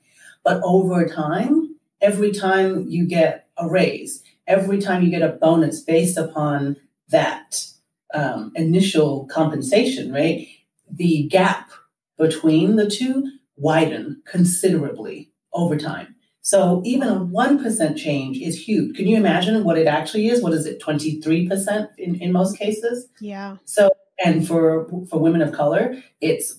[0.43, 5.81] But over time, every time you get a raise, every time you get a bonus
[5.81, 6.77] based upon
[7.09, 7.65] that
[8.13, 10.47] um, initial compensation, right?
[10.89, 11.69] The gap
[12.17, 16.15] between the two widen considerably over time.
[16.47, 18.95] So even a 1% change is huge.
[18.95, 20.41] Can you imagine what it actually is?
[20.41, 23.09] What is it, 23% in, in most cases?
[23.19, 23.57] Yeah.
[23.65, 23.89] So,
[24.23, 26.57] and for, for women of color, it's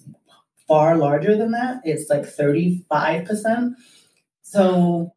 [0.67, 1.81] far larger than that.
[1.85, 3.77] It's like 35%.
[4.43, 5.15] So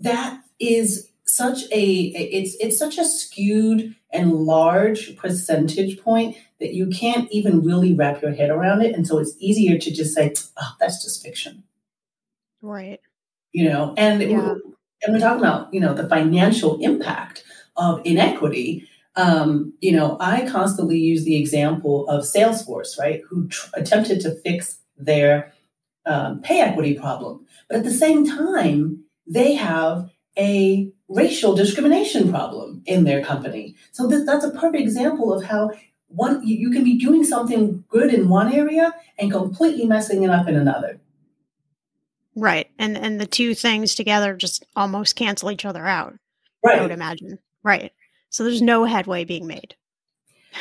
[0.00, 6.88] that is such a, it's, it's such a skewed and large percentage point that you
[6.88, 8.92] can't even really wrap your head around it.
[8.92, 11.62] And so it's easier to just say, oh, that's just fiction.
[12.60, 13.00] Right.
[13.52, 14.54] You know, and, yeah.
[15.02, 17.44] and we're talking about, you know, the financial impact
[17.76, 23.70] of inequity, um, you know, I constantly use the example of Salesforce, right, who tr-
[23.74, 25.52] attempted to fix their
[26.06, 27.44] um, pay equity problem.
[27.68, 33.74] But at the same time, they have a racial discrimination problem in their company.
[33.92, 35.72] So this, that's a perfect example of how
[36.06, 40.30] one you, you can be doing something good in one area and completely messing it
[40.30, 41.00] up in another.
[42.34, 42.67] Right.
[42.78, 46.14] And and the two things together just almost cancel each other out.
[46.64, 46.78] Right.
[46.78, 47.38] I would imagine.
[47.62, 47.92] Right.
[48.30, 49.74] So there's no headway being made.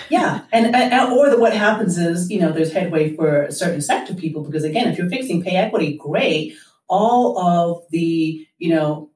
[0.09, 3.82] Yeah, and, and or the, what happens is you know there's headway for a certain
[3.82, 6.55] sector of people because again, if you're fixing pay equity, great.
[6.89, 9.11] All of the you know,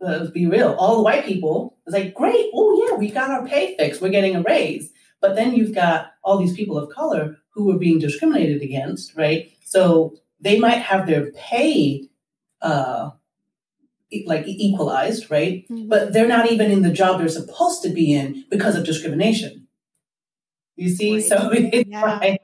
[0.00, 2.50] let's be real, all the white people is like great.
[2.54, 4.00] Oh yeah, we got our pay fixed.
[4.00, 4.90] We're getting a raise.
[5.20, 9.52] But then you've got all these people of color who are being discriminated against, right?
[9.64, 12.08] So they might have their pay
[12.60, 13.10] uh,
[14.26, 15.64] like equalized, right?
[15.68, 15.88] Mm-hmm.
[15.88, 19.68] But they're not even in the job they're supposed to be in because of discrimination.
[20.76, 21.24] You see, right.
[21.24, 22.02] so it's yeah.
[22.02, 22.42] like,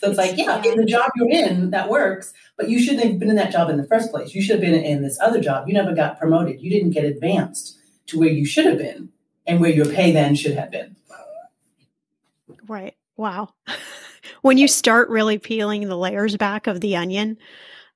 [0.00, 2.80] so it's, it's like, yeah, yeah, in the job you're in, that works, but you
[2.80, 4.34] shouldn't have been in that job in the first place.
[4.34, 5.66] You should have been in this other job.
[5.66, 6.60] You never got promoted.
[6.60, 7.78] You didn't get advanced
[8.08, 9.08] to where you should have been
[9.46, 10.96] and where your pay then should have been.
[12.68, 12.94] Right.
[13.16, 13.54] Wow.
[14.42, 17.38] when you start really peeling the layers back of the onion,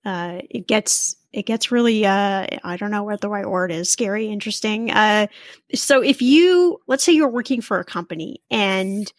[0.05, 3.91] uh, it gets it gets really uh, I don't know what the right word is
[3.91, 4.91] scary, interesting.
[4.91, 5.27] Uh,
[5.75, 9.13] so if you let's say you're working for a company and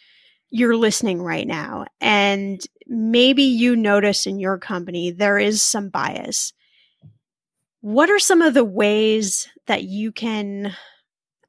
[0.50, 6.54] you're listening right now, and maybe you notice in your company there is some bias.
[7.82, 10.74] What are some of the ways that you can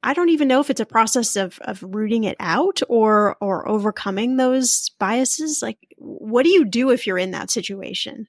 [0.01, 3.67] I don't even know if it's a process of of rooting it out or or
[3.67, 5.61] overcoming those biases.
[5.61, 8.27] Like, what do you do if you're in that situation?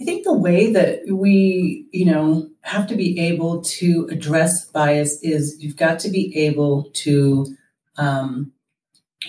[0.00, 5.20] I think the way that we, you know, have to be able to address bias
[5.22, 7.54] is you've got to be able to
[7.98, 8.52] um,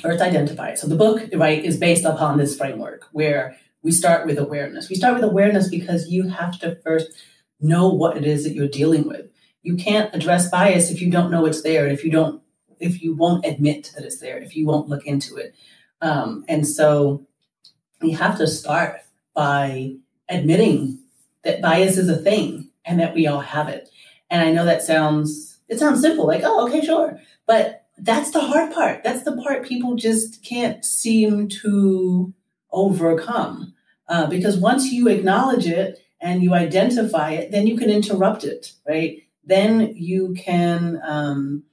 [0.01, 0.80] first identify it.
[0.80, 4.88] So the book, right, is based upon this framework where we start with awareness.
[4.88, 7.12] We start with awareness because you have to first
[7.59, 9.30] know what it is that you're dealing with
[9.64, 12.41] you can't address bias if you don't know it's there and if you don't
[12.80, 15.53] if you won't admit that it's there if you won't look into it.
[16.01, 17.28] Um, and so
[18.01, 19.01] you have to start
[19.36, 19.95] by
[20.28, 20.99] admitting
[21.43, 23.89] that bias is a thing and that we all have it.
[24.30, 28.39] And i know that sounds it sounds simple like oh okay sure but that's the
[28.41, 29.03] hard part.
[29.03, 32.34] That's the part people just can't seem to
[32.72, 33.74] overcome
[34.07, 38.74] uh, because once you acknowledge it and you identify it then you can interrupt it
[38.88, 41.63] right then you can, um,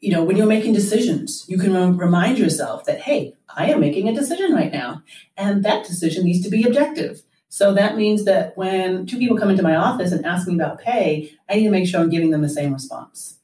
[0.00, 4.08] you know, when you're making decisions, you can remind yourself that, hey, I am making
[4.08, 5.02] a decision right now,
[5.36, 7.22] and that decision needs to be objective.
[7.48, 10.80] So that means that when two people come into my office and ask me about
[10.80, 13.38] pay, I need to make sure I'm giving them the same response.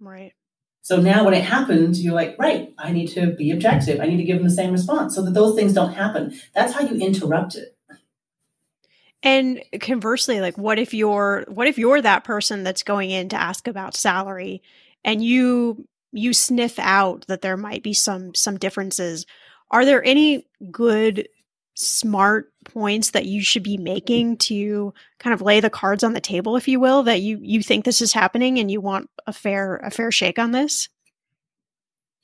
[0.00, 0.32] Right.
[0.82, 4.00] So now when it happens, you're like, right, I need to be objective.
[4.00, 6.34] I need to give them the same response so that those things don't happen.
[6.54, 7.77] That's how you interrupt it.
[9.22, 13.36] And conversely, like what if you're what if you're that person that's going in to
[13.36, 14.62] ask about salary
[15.04, 19.26] and you you sniff out that there might be some some differences.
[19.70, 21.28] Are there any good
[21.74, 26.20] smart points that you should be making to kind of lay the cards on the
[26.20, 29.32] table if you will that you you think this is happening and you want a
[29.32, 30.88] fair a fair shake on this?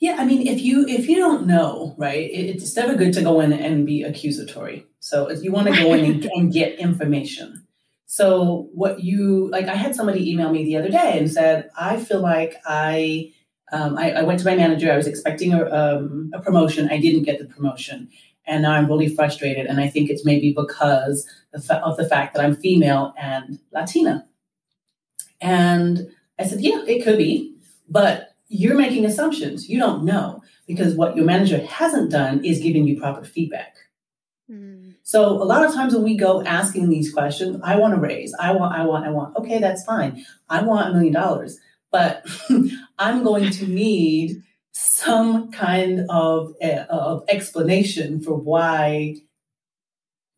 [0.00, 3.40] Yeah, I mean, if you if you don't know, right, it's never good to go
[3.40, 4.86] in and be accusatory.
[5.04, 7.66] So if you want to go in and, and get information.
[8.06, 12.02] So what you like, I had somebody email me the other day and said, I
[12.02, 13.30] feel like I
[13.70, 14.90] um, I, I, went to my manager.
[14.90, 16.88] I was expecting a, um, a promotion.
[16.90, 18.08] I didn't get the promotion,
[18.46, 19.66] and now I'm really frustrated.
[19.66, 24.26] And I think it's maybe because of the fact that I'm female and Latina.
[25.40, 27.54] And I said, yeah, it could be,
[27.88, 29.68] but you're making assumptions.
[29.68, 33.74] You don't know because what your manager hasn't done is giving you proper feedback.
[34.50, 34.94] Mm.
[35.02, 38.34] So a lot of times when we go asking these questions, I want to raise,
[38.34, 39.36] I want, I want, I want.
[39.36, 40.24] Okay, that's fine.
[40.48, 41.58] I want a million dollars,
[41.90, 42.26] but
[42.98, 44.42] I'm going to need
[44.72, 49.16] some kind of, uh, of explanation for why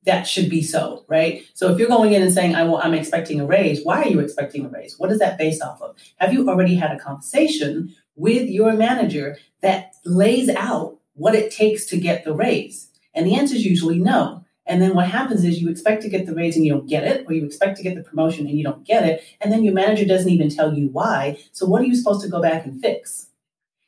[0.04, 1.44] that should be so, right?
[1.54, 4.08] So if you're going in and saying, I want, I'm expecting a raise, why are
[4.08, 4.98] you expecting a raise?
[4.98, 5.96] What is that based off of?
[6.18, 11.86] Have you already had a conversation with your manager that lays out what it takes
[11.86, 12.88] to get the raise?
[13.16, 14.44] And the answer is usually no.
[14.66, 17.02] And then what happens is you expect to get the raise and you don't get
[17.02, 19.24] it, or you expect to get the promotion and you don't get it.
[19.40, 21.38] And then your manager doesn't even tell you why.
[21.52, 23.30] So what are you supposed to go back and fix?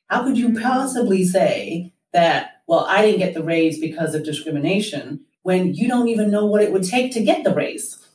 [0.09, 0.63] How could you mm-hmm.
[0.63, 6.09] possibly say that, well, I didn't get the raise because of discrimination when you don't
[6.09, 8.07] even know what it would take to get the raise.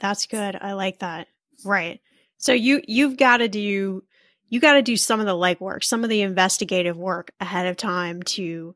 [0.00, 0.58] That's good.
[0.60, 1.28] I like that.
[1.64, 2.00] Right.
[2.38, 4.02] So you you've got to do
[4.48, 7.76] you got to do some of the legwork, some of the investigative work ahead of
[7.76, 8.74] time to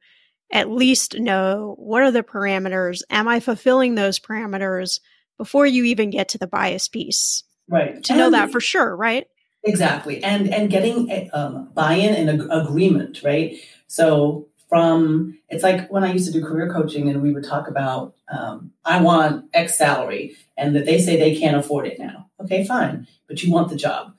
[0.52, 3.02] at least know what are the parameters?
[3.10, 5.00] Am I fulfilling those parameters
[5.38, 7.44] before you even get to the bias piece?
[7.68, 8.02] Right.
[8.04, 9.26] To and know that for sure, right?
[9.64, 10.22] Exactly.
[10.22, 13.56] And and getting um, buy-in and ag- agreement, right?
[13.88, 17.68] So from it's like when I used to do career coaching and we would talk
[17.68, 22.30] about um, I want X salary and that they say they can't afford it now.
[22.40, 24.14] Okay, fine, but you want the job.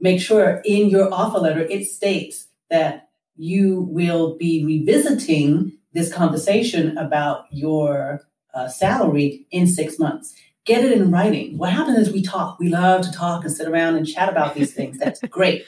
[0.00, 3.09] Make sure in your offer letter it states that
[3.40, 8.20] you will be revisiting this conversation about your
[8.52, 10.34] uh, salary in six months.
[10.66, 11.56] Get it in writing.
[11.56, 12.58] What happens is we talk.
[12.58, 14.98] We love to talk and sit around and chat about these things.
[14.98, 15.64] That's great.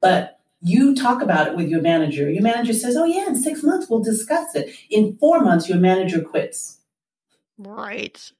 [0.00, 2.30] But you talk about it with your manager.
[2.30, 4.74] Your manager says, Oh, yeah, in six months we'll discuss it.
[4.88, 6.78] In four months, your manager quits.
[7.58, 8.32] Right.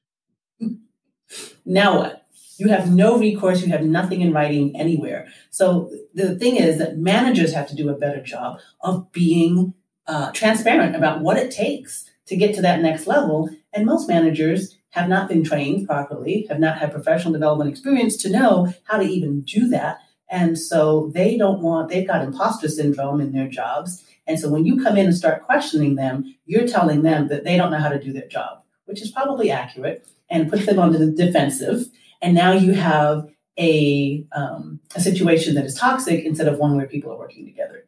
[1.65, 2.25] Now what?
[2.61, 3.63] You have no recourse.
[3.63, 5.27] You have nothing in writing anywhere.
[5.49, 9.73] So the thing is that managers have to do a better job of being
[10.05, 13.49] uh, transparent about what it takes to get to that next level.
[13.73, 18.29] And most managers have not been trained properly, have not had professional development experience to
[18.29, 19.97] know how to even do that.
[20.29, 24.03] And so they don't want, they've got imposter syndrome in their jobs.
[24.27, 27.57] And so when you come in and start questioning them, you're telling them that they
[27.57, 30.91] don't know how to do their job, which is probably accurate and puts them on
[30.91, 31.87] the defensive.
[32.21, 36.87] And now you have a, um, a situation that is toxic instead of one where
[36.87, 37.85] people are working together.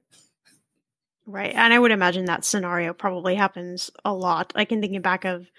[1.26, 1.54] Right.
[1.56, 4.52] And I would imagine that scenario probably happens a lot.
[4.56, 5.50] I can think back of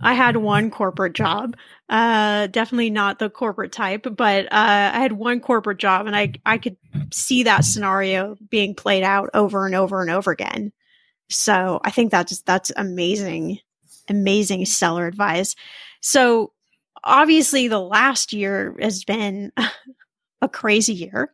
[0.00, 1.56] I had one corporate job,
[1.88, 6.32] uh, definitely not the corporate type, but uh, I had one corporate job, and I
[6.44, 6.76] I could
[7.12, 10.72] see that scenario being played out over and over and over again.
[11.30, 13.60] So I think that's that's amazing,
[14.08, 15.54] amazing seller advice.
[16.00, 16.52] So
[17.04, 19.52] obviously, the last year has been
[20.42, 21.32] a crazy year.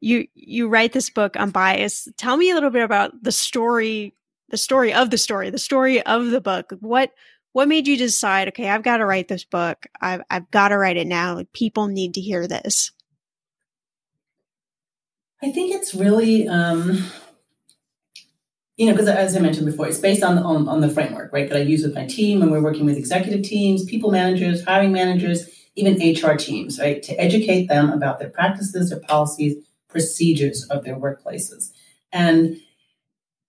[0.00, 2.08] You you write this book on bias.
[2.16, 4.14] Tell me a little bit about the story,
[4.48, 6.72] the story of the story, the story of the book.
[6.80, 7.12] What
[7.52, 9.86] what made you decide, okay, I've got to write this book.
[10.00, 11.42] I've, I've got to write it now.
[11.52, 12.92] People need to hear this.
[15.42, 17.04] I think it's really, um,
[18.78, 21.48] you know, because as I mentioned before, it's based on, on, on the framework, right,
[21.48, 24.92] that I use with my team when we're working with executive teams, people managers, hiring
[24.92, 29.56] managers, even HR teams, right, to educate them about their practices, their policies,
[29.88, 31.72] procedures of their workplaces.
[32.12, 32.60] And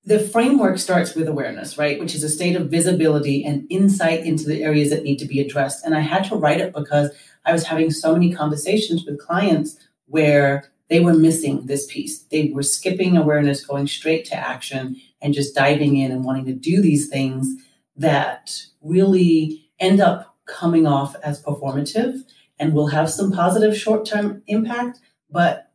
[0.04, 2.00] the framework starts with awareness, right?
[2.00, 5.40] Which is a state of visibility and insight into the areas that need to be
[5.40, 5.86] addressed.
[5.86, 7.12] And I had to write it because
[7.46, 9.78] I was having so many conversations with clients
[10.08, 12.24] where they were missing this piece.
[12.24, 16.54] They were skipping awareness, going straight to action, and just diving in and wanting to
[16.54, 17.48] do these things
[17.96, 22.22] that really end up coming off as performative
[22.58, 25.00] and will have some positive short term impact,
[25.30, 25.72] but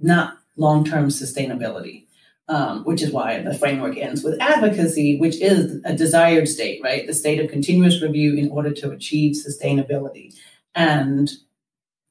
[0.00, 2.04] not long term sustainability
[2.48, 7.06] um, which is why the framework ends with advocacy, which is a desired state, right?
[7.06, 10.34] The state of continuous review in order to achieve sustainability.
[10.74, 11.30] And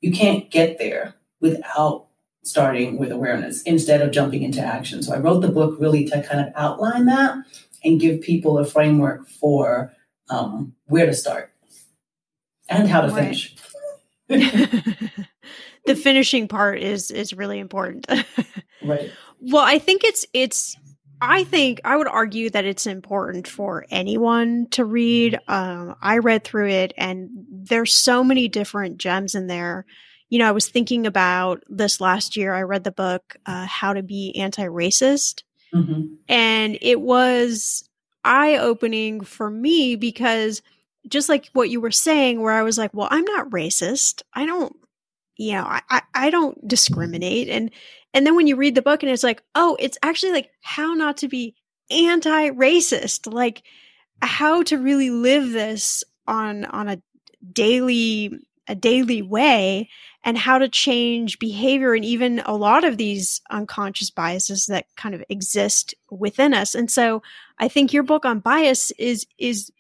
[0.02, 2.08] you can't get there without
[2.44, 5.02] starting with awareness instead of jumping into action.
[5.02, 7.38] So I wrote the book really to kind of outline that
[7.84, 9.94] and give people a framework for
[10.30, 11.52] um, where to start
[12.70, 13.24] and how to right.
[13.24, 13.56] finish.
[15.86, 18.08] the finishing part is is really important.
[18.84, 19.12] right.
[19.40, 20.78] Well, I think it's it's
[21.22, 25.40] I think I would argue that it's important for anyone to read.
[25.48, 29.86] Um, I read through it, and there's so many different gems in there.
[30.34, 32.56] You know, I was thinking about this last year.
[32.56, 36.16] I read the book uh, "How to Be Anti-Racist," mm-hmm.
[36.28, 37.88] and it was
[38.24, 40.64] eye-opening for me because
[41.08, 44.24] just like what you were saying, where I was like, "Well, I'm not racist.
[44.34, 44.76] I don't,
[45.38, 47.70] you know, I, I don't discriminate," and
[48.14, 50.94] and then when you read the book and it's like, oh, it's actually like how
[50.94, 51.56] not to be
[51.90, 53.62] anti racist, like
[54.22, 57.02] how to really live this on, on a
[57.52, 59.90] daily, a daily way
[60.24, 65.14] and how to change behavior and even a lot of these unconscious biases that kind
[65.14, 66.74] of exist within us.
[66.76, 67.22] And so
[67.60, 69.72] I think your book on bias is, is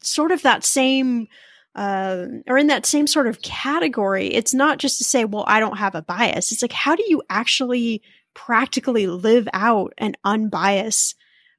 [0.00, 1.26] sort of that same
[1.74, 4.28] uh, or in that same sort of category.
[4.28, 6.50] It's not just to say, well, I don't have a bias.
[6.50, 8.02] It's like, how do you actually
[8.34, 11.14] practically live out an unbiased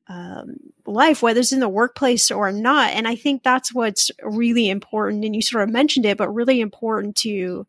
[0.10, 2.92] um, life, whether it's in the workplace or not?
[2.92, 5.24] And I think that's what's really important.
[5.24, 7.66] And you sort of mentioned it, but really important to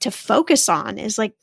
[0.00, 1.34] to focus on is like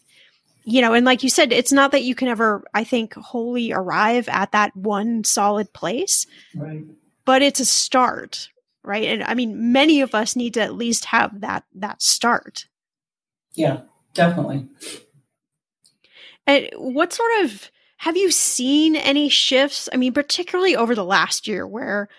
[0.63, 3.71] you know, and like you said, it's not that you can ever, I think, wholly
[3.71, 6.83] arrive at that one solid place, right.
[7.25, 8.49] but it's a start,
[8.83, 9.05] right?
[9.05, 12.67] And I mean, many of us need to at least have that that start.
[13.53, 13.81] Yeah,
[14.13, 14.67] definitely.
[16.45, 17.71] And what sort of
[18.01, 19.87] have you seen any shifts?
[19.93, 22.09] I mean, particularly over the last year, where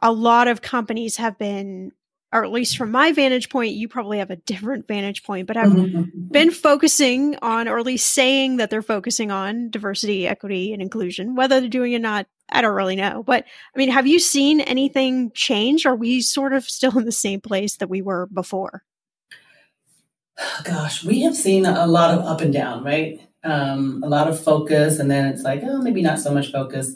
[0.00, 1.90] a lot of companies have been
[2.32, 5.56] or at least from my vantage point, you probably have a different vantage point, but
[5.56, 6.28] have mm-hmm, mm-hmm.
[6.28, 11.34] been focusing on, or at least saying that they're focusing on diversity, equity, and inclusion.
[11.34, 13.24] Whether they're doing it or not, I don't really know.
[13.24, 15.86] But I mean, have you seen anything change?
[15.86, 18.84] Are we sort of still in the same place that we were before?
[20.64, 23.20] Gosh, we have seen a lot of up and down, right?
[23.44, 26.94] Um, a lot of focus, and then it's like, oh, maybe not so much focus.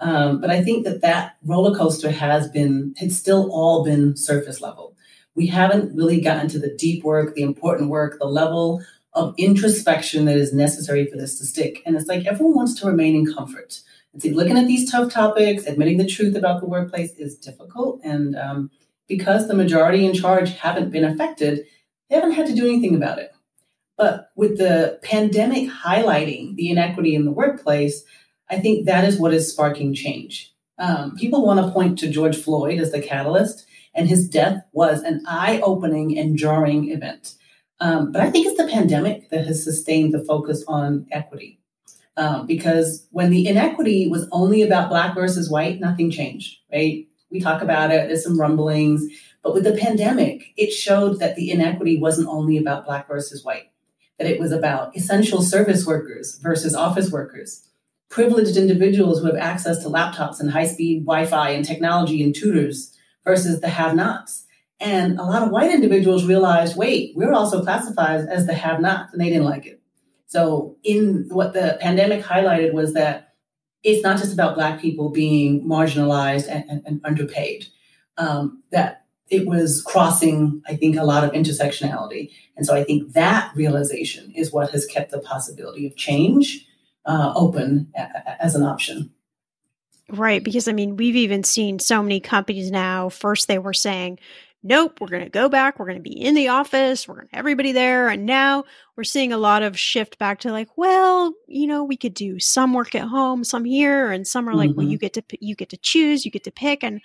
[0.00, 4.60] Um, but I think that that roller coaster has been, it's still all been surface
[4.60, 4.96] level.
[5.34, 8.82] We haven't really gotten to the deep work, the important work, the level
[9.12, 11.82] of introspection that is necessary for this to stick.
[11.84, 13.80] And it's like everyone wants to remain in comfort.
[14.12, 18.00] And see, looking at these tough topics, admitting the truth about the workplace is difficult.
[18.02, 18.70] And um,
[19.08, 21.66] because the majority in charge haven't been affected,
[22.08, 23.31] they haven't had to do anything about it.
[24.02, 28.02] But with the pandemic highlighting the inequity in the workplace,
[28.50, 30.52] I think that is what is sparking change.
[30.76, 35.04] Um, people want to point to George Floyd as the catalyst, and his death was
[35.04, 37.36] an eye opening and jarring event.
[37.78, 41.60] Um, but I think it's the pandemic that has sustained the focus on equity.
[42.16, 47.06] Um, because when the inequity was only about Black versus white, nothing changed, right?
[47.30, 49.04] We talk about it, there's some rumblings.
[49.44, 53.71] But with the pandemic, it showed that the inequity wasn't only about Black versus white,
[54.22, 57.68] that it was about essential service workers versus office workers
[58.08, 62.34] privileged individuals who have access to laptops and high speed Wi Fi and technology and
[62.34, 64.44] tutors versus the have nots.
[64.78, 69.12] And a lot of white individuals realized wait, we're also classified as the have nots,
[69.12, 69.80] and they didn't like it.
[70.26, 73.34] So, in what the pandemic highlighted was that
[73.82, 77.66] it's not just about Black people being marginalized and, and, and underpaid,
[78.18, 82.30] um, that it was crossing, I think, a lot of intersectionality.
[82.56, 86.66] And so I think that realization is what has kept the possibility of change
[87.06, 89.10] uh, open a- as an option.
[90.08, 90.44] Right.
[90.44, 93.08] Because I mean, we've even seen so many companies now.
[93.08, 94.18] First, they were saying,
[94.62, 95.78] nope, we're going to go back.
[95.78, 97.08] We're going to be in the office.
[97.08, 98.08] We're going to everybody there.
[98.08, 98.64] And now
[98.96, 102.38] we're seeing a lot of shift back to like, well, you know, we could do
[102.38, 104.78] some work at home, some here, and some are like, mm-hmm.
[104.78, 106.84] well, you get to you get to choose, you get to pick.
[106.84, 107.00] And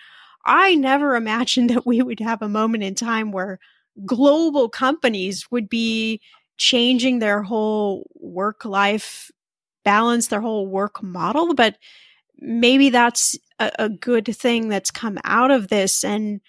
[0.48, 3.60] I never imagined that we would have a moment in time where
[4.06, 6.22] global companies would be
[6.58, 9.32] changing their whole work life
[9.84, 11.54] balance their whole work model.
[11.54, 11.78] But
[12.40, 16.04] maybe that's a, a good thing that's come out of this.
[16.04, 16.42] And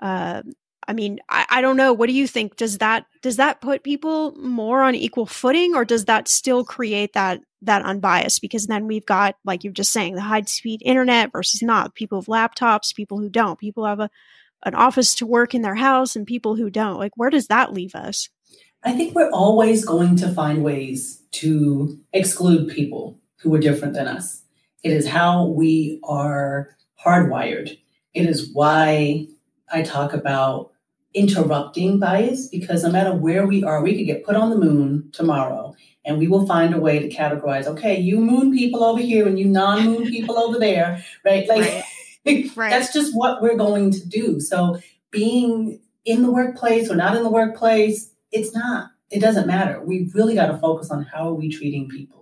[0.00, 0.42] uh,
[0.88, 1.92] I mean, I, I don't know.
[1.92, 2.56] What do you think?
[2.56, 7.12] Does that does that put people more on equal footing, or does that still create
[7.12, 8.40] that that unbiased?
[8.40, 11.94] Because then we've got, like you're just saying, the high speed internet versus not.
[11.94, 13.58] People have laptops, people who don't.
[13.58, 14.10] People have a
[14.64, 16.98] an office to work in their house, and people who don't.
[16.98, 18.28] Like, where does that leave us?
[18.84, 24.08] I think we're always going to find ways to exclude people who are different than
[24.08, 24.42] us.
[24.82, 27.78] It is how we are hardwired.
[28.14, 29.28] It is why
[29.72, 30.71] I talk about
[31.14, 35.10] interrupting bias because no matter where we are, we could get put on the moon
[35.12, 39.26] tomorrow and we will find a way to categorize okay, you moon people over here
[39.26, 41.48] and you non moon people over there, right?
[41.48, 41.84] Like,
[42.26, 42.50] right.
[42.56, 42.70] right.
[42.70, 44.40] that's just what we're going to do.
[44.40, 44.78] So,
[45.10, 48.90] being in the workplace or not in the workplace, it's not.
[49.10, 49.80] It doesn't matter.
[49.82, 52.21] We really got to focus on how are we treating people.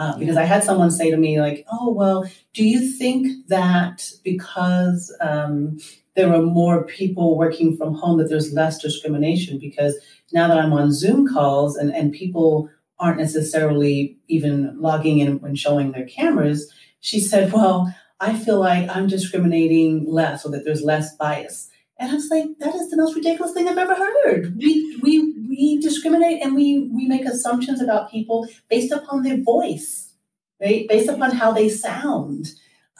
[0.00, 2.24] Uh, because I had someone say to me, like, oh, well,
[2.54, 5.78] do you think that because um,
[6.16, 9.58] there are more people working from home that there's less discrimination?
[9.58, 9.94] Because
[10.32, 15.58] now that I'm on Zoom calls and, and people aren't necessarily even logging in and
[15.58, 20.82] showing their cameras, she said, well, I feel like I'm discriminating less or that there's
[20.82, 21.69] less bias.
[22.00, 24.56] And I was like, that is the most ridiculous thing I've ever heard.
[24.56, 30.14] We we we discriminate and we we make assumptions about people based upon their voice,
[30.62, 30.88] right?
[30.88, 32.52] Based upon how they sound.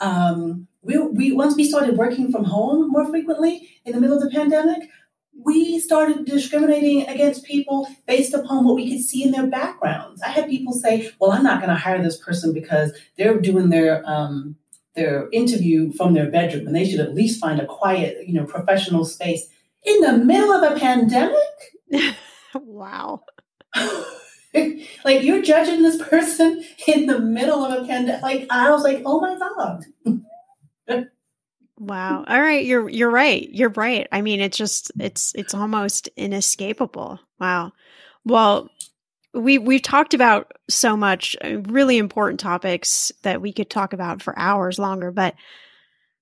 [0.03, 4.22] Um, we, we once we started working from home more frequently in the middle of
[4.22, 4.90] the pandemic,
[5.32, 10.20] we started discriminating against people based upon what we could see in their backgrounds.
[10.20, 13.70] I had people say, "Well, I'm not going to hire this person because they're doing
[13.70, 14.57] their um,
[15.01, 18.44] their interview from their bedroom and they should at least find a quiet, you know,
[18.44, 19.48] professional space
[19.82, 21.36] in the middle of a pandemic.
[22.55, 23.22] wow.
[25.05, 28.22] like you're judging this person in the middle of a pandemic.
[28.22, 29.84] Like I was like, oh my God.
[31.78, 32.24] wow.
[32.28, 32.64] All right.
[32.64, 33.48] You're you're right.
[33.51, 34.07] You're right.
[34.12, 37.20] I mean, it's just it's it's almost inescapable.
[37.38, 37.72] Wow.
[38.26, 38.68] Well,
[39.34, 44.22] we we've talked about so much uh, really important topics that we could talk about
[44.22, 45.34] for hours longer but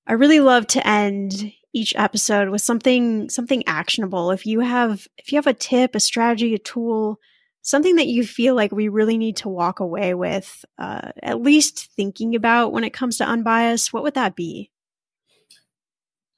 [0.06, 4.30] i really love to end each episode with something something actionable.
[4.30, 7.18] If you have if you have a tip, a strategy, a tool,
[7.62, 11.90] something that you feel like we really need to walk away with, uh, at least
[11.92, 14.70] thinking about when it comes to unbiased, what would that be?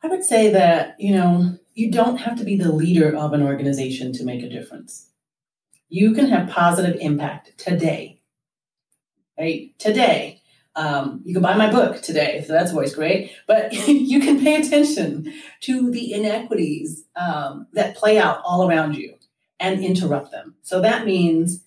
[0.03, 3.43] I would say that, you know, you don't have to be the leader of an
[3.43, 5.10] organization to make a difference.
[5.91, 8.21] You can have positive impact today,
[9.39, 9.79] right?
[9.79, 10.41] Today.
[10.77, 13.33] Um, you can buy my book today, so that's always great.
[13.49, 15.33] But you can pay attention
[15.63, 19.17] to the inequities um, that play out all around you
[19.59, 20.55] and interrupt them.
[20.63, 21.65] So that means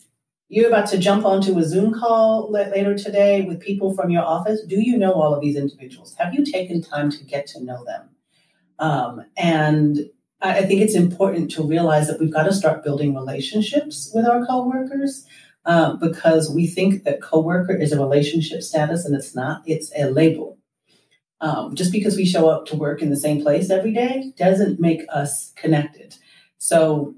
[0.47, 4.61] you're about to jump onto a Zoom call later today with people from your office.
[4.63, 6.15] Do you know all of these individuals?
[6.17, 8.09] Have you taken time to get to know them?
[8.79, 10.09] Um, and
[10.43, 14.45] I think it's important to realize that we've got to start building relationships with our
[14.45, 15.25] coworkers
[15.65, 19.63] uh, because we think that coworker is a relationship status and it's not.
[19.65, 20.57] It's a label.
[21.39, 24.81] Um, just because we show up to work in the same place every day doesn't
[24.81, 26.15] make us connected.
[26.57, 27.15] So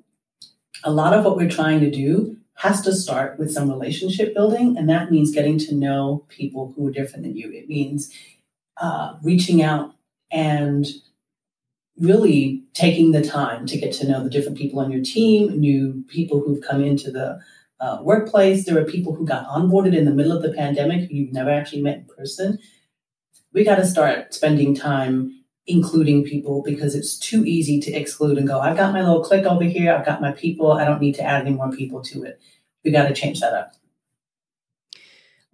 [0.84, 4.78] a lot of what we're trying to do has to start with some relationship building,
[4.78, 7.52] and that means getting to know people who are different than you.
[7.52, 8.12] It means
[8.78, 9.94] uh, reaching out
[10.32, 10.86] and
[12.00, 16.04] really taking the time to get to know the different people on your team, new
[16.08, 17.40] people who've come into the
[17.80, 18.66] uh, workplace.
[18.66, 21.50] There are people who got onboarded in the middle of the pandemic who you've never
[21.50, 22.60] actually met in person.
[23.54, 28.48] We got to start spending time including people because it's too easy to exclude and
[28.48, 31.16] go, I've got my little clique over here, I've got my people, I don't need
[31.16, 32.40] to add any more people to it.
[32.84, 33.74] We got to change that up.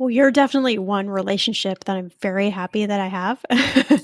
[0.02, 3.46] Well, you're definitely one relationship that I'm very happy that I have.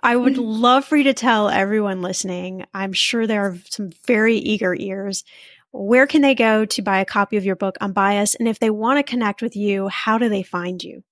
[0.00, 2.64] I would love for you to tell everyone listening.
[2.74, 5.22] I'm sure there are some very eager ears.
[5.70, 8.34] Where can they go to buy a copy of your book Unbiased?
[8.40, 11.04] And if they want to connect with you, how do they find you?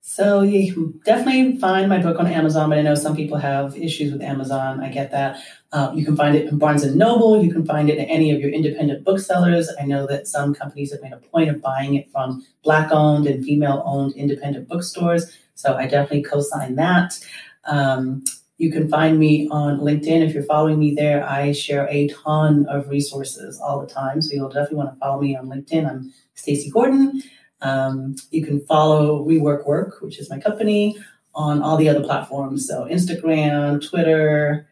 [0.00, 3.76] So you can definitely find my book on Amazon, but I know some people have
[3.76, 4.82] issues with Amazon.
[4.82, 5.40] I get that.
[5.70, 7.42] Uh, you can find it in Barnes and Noble.
[7.42, 9.70] You can find it in any of your independent booksellers.
[9.78, 13.44] I know that some companies have made a point of buying it from Black-owned and
[13.44, 15.30] female-owned independent bookstores.
[15.54, 17.18] So I definitely co-sign that.
[17.64, 18.24] Um,
[18.56, 20.26] you can find me on LinkedIn.
[20.26, 24.22] If you're following me there, I share a ton of resources all the time.
[24.22, 25.88] So you'll definitely want to follow me on LinkedIn.
[25.88, 27.22] I'm Stacey Gordon.
[27.60, 30.96] Um, you can follow Rework Work, which is my company,
[31.34, 32.66] on all the other platforms.
[32.66, 34.67] So Instagram, Twitter,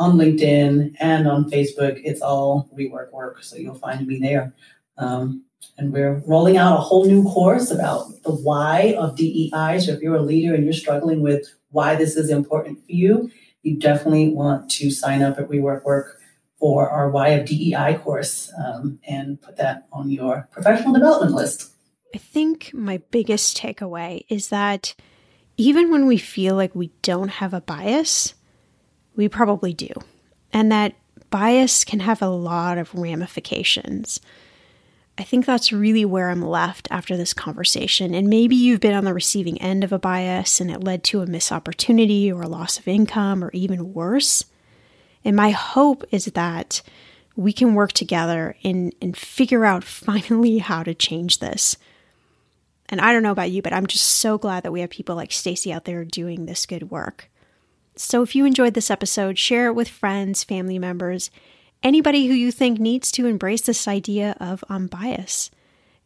[0.00, 2.00] on LinkedIn, and on Facebook.
[2.02, 3.44] It's all Rework Work.
[3.44, 4.54] So you'll find me there.
[4.96, 5.44] Um,
[5.76, 9.78] and we're rolling out a whole new course about the why of DEI.
[9.78, 13.30] So if you're a leader and you're struggling with why this is important for you,
[13.62, 16.18] you definitely want to sign up at Rework Work
[16.58, 21.72] for our Why of DEI course um, and put that on your professional development list.
[22.14, 24.94] I think my biggest takeaway is that
[25.58, 28.34] even when we feel like we don't have a bias,
[29.16, 29.90] we probably do.
[30.52, 30.94] And that
[31.30, 34.20] bias can have a lot of ramifications.
[35.18, 38.14] I think that's really where I'm left after this conversation.
[38.14, 41.20] And maybe you've been on the receiving end of a bias and it led to
[41.20, 44.44] a missed opportunity or a loss of income or even worse.
[45.24, 46.80] And my hope is that
[47.36, 51.76] we can work together and, and figure out finally how to change this.
[52.88, 55.14] And I don't know about you, but I'm just so glad that we have people
[55.14, 57.29] like Stacey out there doing this good work.
[57.96, 61.30] So if you enjoyed this episode, share it with friends, family members,
[61.82, 65.54] anybody who you think needs to embrace this idea of unbiased.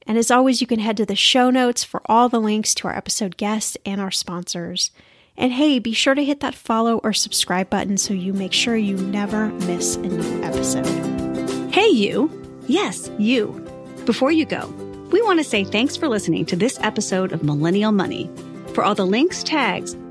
[0.07, 2.89] And as always, you can head to the show notes for all the links to
[2.89, 4.91] our episode guests and our sponsors.
[5.37, 8.77] And hey, be sure to hit that follow or subscribe button so you make sure
[8.77, 10.87] you never miss a new episode.
[11.73, 12.31] Hey, you.
[12.67, 13.49] Yes, you.
[14.05, 14.67] Before you go,
[15.11, 18.31] we want to say thanks for listening to this episode of Millennial Money.
[18.75, 19.97] For all the links, tags,